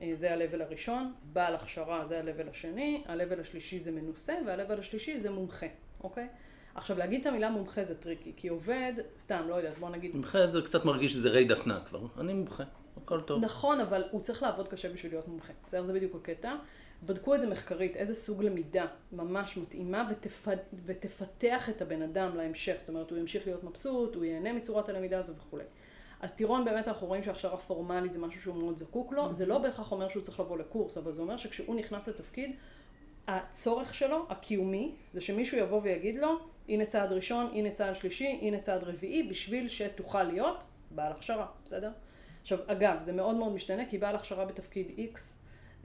[0.00, 5.20] אה, זה ה-level הראשון, בעל הכשרה זה ה-level השני, ה-level השלישי זה מנוסה וה-level השלישי
[5.20, 5.66] זה מומחה,
[6.00, 6.28] אוקיי?
[6.74, 10.46] עכשיו להגיד את המילה מומחה זה tricky, כי עובד, סתם, לא יודעת, בוא נגיד, מומחה
[10.46, 12.00] זה קצת מרגיש שזה זרי דפנה כבר.
[12.20, 12.64] אני מומחה,
[12.96, 13.44] הכל טוב.
[13.44, 15.52] נכון, אבל הוא צריך לעבוד קשה בשביל להיות מומחה.
[15.66, 15.84] בסדר?
[15.84, 16.54] זה בדיוק הקטע.
[17.02, 20.48] בדקו את זה מחקרית, איזה סוג למידה ממש מתאימה ותפ...
[20.84, 22.76] ותפתח את הבן אדם להמשך.
[22.78, 25.64] זאת אומרת, הוא ימשיך להיות מבסוט, הוא ייהנה מצורת הלמידה הזו וכולי.
[26.20, 29.32] אז טירון באמת אנחנו רואים שהכשרה פורמלית זה משהו שהוא מאוד זקוק לו.
[29.32, 32.56] זה לא בהכרח אומר שהוא צריך לבוא לקורס, אבל זה אומר שכשהוא נכנס לתפקיד,
[33.28, 38.60] הצורך שלו, הקיומי, זה שמישהו יבוא ויגיד לו, הנה צעד ראשון, הנה צעד שלישי, הנה
[38.60, 41.90] צעד רביעי, בשביל שתוכל להיות בעל הכשרה, בסדר?
[42.46, 45.20] עכשיו, אגב, זה מאוד מאוד משתנה, כי בעל הכשרה בתפקיד X,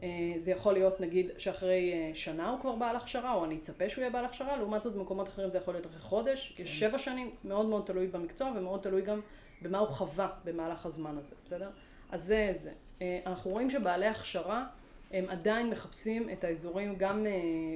[0.04, 3.90] אה, זה יכול להיות נגיד שאחרי אה, שנה הוא כבר בעל הכשרה, או אני אצפה
[3.90, 7.00] שהוא יהיה בעל הכשרה, לעומת זאת במקומות אחרים זה יכול להיות אחרי חודש, יש שבע
[7.00, 9.22] שנים, מאוד מאוד תלוי במקצוע ומאוד תלוי גם
[9.62, 11.70] במה הוא חווה במהלך הזמן הזה, בסדר?
[12.12, 12.72] אז זה זה.
[13.02, 14.66] אה, אנחנו רואים שבעלי הכשרה
[15.12, 17.26] הם עדיין מחפשים את האזורים, גם,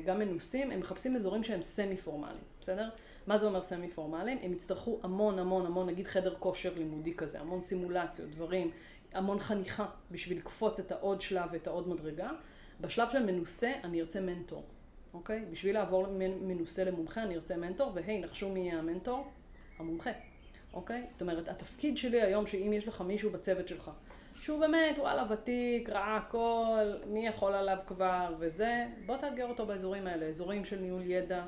[0.06, 2.90] גם מנוסים, הם מחפשים אזורים שהם סמי פורמליים, בסדר?
[3.28, 4.38] מה זה אומר סמי פורמליים?
[4.42, 8.72] הם יצטרכו המון המון המון, נגיד חדר כושר לימודי כזה, המון סימולציות, דברים,
[9.14, 12.30] המון חניכה בשביל לקפוץ את העוד שלב ואת העוד מדרגה.
[12.82, 14.64] בשלב של מנוסה אני ארצה מנטור,
[15.14, 15.46] אוקיי?
[15.52, 16.08] בשביל לעבור
[16.42, 19.28] מנוסה למומחה אני ארצה מנטור, והי, נחשו מי יהיה המנטור?
[19.80, 20.10] המומחה,
[20.74, 21.06] אוקיי?
[21.10, 23.92] זאת אומרת, התפקיד שלי היום, שאם יש לך מישהו בצוות שלך,
[24.36, 30.08] שהוא באמת, וואלה, ותיק, ראה הכל, מי יכול עליו כבר וזה, בוא תאתגר אותו באזורים
[30.08, 31.44] האלה, אזורים של ניהול ידע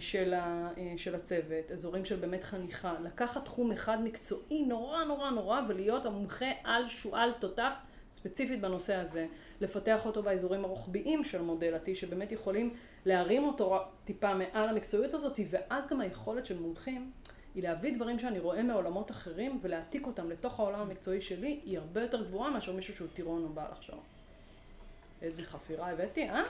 [0.00, 5.30] של, ה, אה, של הצוות, אזורים של באמת חניכה, לקחת תחום אחד מקצועי נורא נורא
[5.30, 7.72] נורא ולהיות המומחה על שועל תותח
[8.12, 9.26] ספציפית בנושא הזה,
[9.60, 12.74] לפתח אותו באזורים הרוחביים של מודל ה-T שבאמת יכולים
[13.06, 17.10] להרים אותו טיפה מעל המקצועיות הזאת ואז גם היכולת של מומחים
[17.54, 22.02] היא להביא דברים שאני רואה מעולמות אחרים ולהעתיק אותם לתוך העולם המקצועי שלי, היא הרבה
[22.02, 23.98] יותר גבוהה מאשר מישהו שהוא טירון או בעל הכשרה.
[25.22, 26.42] איזה חפירה הבאתי, אה?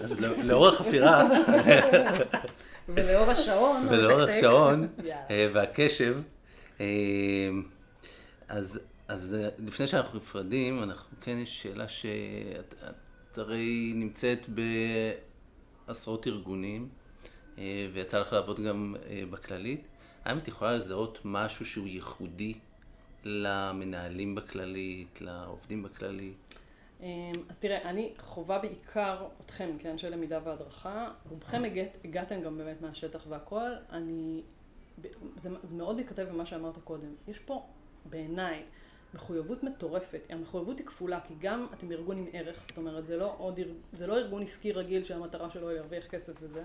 [0.00, 1.28] אז לא- לאור החפירה
[2.88, 4.20] ולאור השעון, ולאור.
[4.20, 4.88] השעון.
[5.30, 6.16] אה, והקשב,
[6.80, 6.86] אה,
[8.48, 12.74] אז אז אה, לפני שאנחנו נפרדים, אנחנו כן יש שאלה שאת
[13.32, 14.46] את הרי נמצאת
[15.88, 16.88] בעשרות ארגונים,
[17.92, 18.94] ויצא לך לעבוד גם
[19.30, 19.86] בכללית.
[20.24, 22.54] האם את יכולה לזהות משהו שהוא ייחודי
[23.24, 26.54] למנהלים בכללית, לעובדים בכללית?
[27.02, 31.10] אמ, אז תראה, אני חווה בעיקר אתכם כאנשי למידה והדרכה.
[31.30, 33.70] רובכם הגעת, הגעתם גם באמת מהשטח והכל.
[33.90, 34.42] אני,
[35.36, 37.14] זה, זה מאוד מתכתב עם מה שאמרת קודם.
[37.28, 37.66] יש פה,
[38.10, 38.62] בעיניי,
[39.14, 40.20] מחויבות מטורפת.
[40.28, 43.60] המחויבות היא כפולה, כי גם אתם ארגון עם ערך, זאת אומרת, זה לא, עוד,
[43.92, 46.64] זה לא ארגון עסקי רגיל שהמטרה שלו היא להרוויח כסף וזה.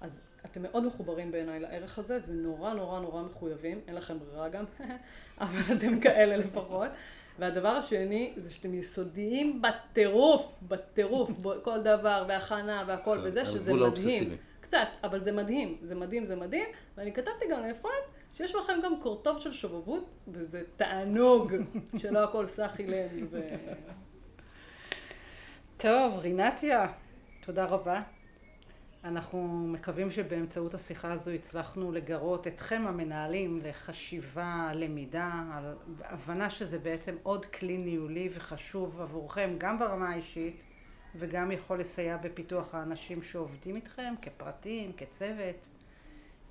[0.00, 4.64] אז אתם מאוד מחוברים בעיניי לערך הזה, ונורא נורא נורא מחויבים, אין לכם ברירה גם,
[5.40, 6.88] אבל אתם כאלה לפחות.
[7.38, 11.30] והדבר השני זה שאתם יסודיים בטירוף, בטירוף,
[11.62, 13.82] כל דבר, והכנה והכל וזה, שזה מדהים.
[13.82, 14.36] האובססיבי.
[14.60, 16.66] קצת, אבל זה מדהים, זה מדהים, זה מדהים,
[16.96, 17.92] ואני כתבתי גם לאפרת
[18.32, 21.52] שיש בכם גם קורטוב של שובבות, וזה תענוג,
[22.00, 23.40] שלא הכל סאחי לנד ו...
[25.76, 26.86] טוב, רינתיה,
[27.40, 28.02] תודה רבה.
[29.04, 35.74] אנחנו מקווים שבאמצעות השיחה הזו הצלחנו לגרות אתכם המנהלים לחשיבה, למידה, על
[36.04, 40.62] הבנה שזה בעצם עוד כלי ניהולי וחשוב עבורכם גם ברמה האישית
[41.14, 45.68] וגם יכול לסייע בפיתוח האנשים שעובדים איתכם כפרטים, כצוות.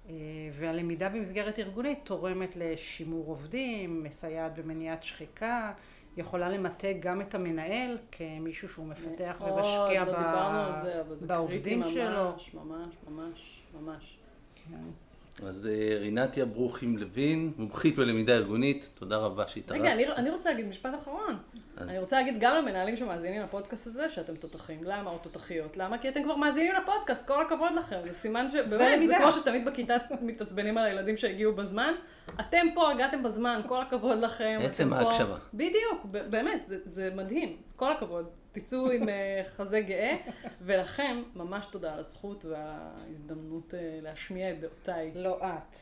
[0.10, 0.14] אה,
[0.54, 5.74] והלמידה במסגרת ארגונית תורמת לשימור עובדים, מסייעת במניעת שחיקה,
[6.18, 10.80] יכולה למתג גם את המנהל כמישהו שהוא מפתח מאוד, ומשקיע לא ב-
[11.16, 12.32] זה, בעובדים שלו.
[12.32, 14.18] ממש, ממש, ממש, ממש.
[14.56, 15.07] כן.
[15.44, 19.82] אז אה, רינתיה ברוכים לוין, מומחית בלמידה ארגונית, תודה רבה שהתארחת.
[19.82, 21.38] רגע, אני, אני רוצה להגיד משפט אחרון.
[21.78, 24.80] אז- אני רוצה להגיד גם למנהלים שמאזינים לפודקאסט הזה שאתם תותחים.
[24.84, 25.78] למה או תותחיות?
[25.78, 25.98] למה?
[25.98, 28.00] כי אתם כבר מאזינים לפודקאסט, כל הכבוד לכם.
[28.06, 28.54] זה סימן ש...
[28.54, 29.18] באמת, זה למידה.
[29.18, 31.94] כמו שתמיד בכיתה מתעצבנים על הילדים שהגיעו בזמן.
[32.40, 34.60] אתם פה הגעתם בזמן, כל הכבוד לכם.
[34.62, 35.38] עצם אתם פה- ההקשבה.
[35.54, 37.58] בדיוק, באמת, זה, זה מדהים.
[37.76, 38.26] כל הכבוד.
[38.60, 40.18] תצאו עם אה, חזה גאה,
[40.62, 45.12] ולכם ממש תודה על הזכות וההזדמנות אה, להשמיע את דעותיי.
[45.16, 45.78] לא את.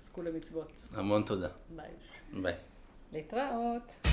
[0.00, 0.72] עסקו למצוות.
[0.92, 1.48] המון תודה.
[1.76, 1.90] ביי.
[2.42, 2.54] ביי.
[3.12, 4.06] להתראות.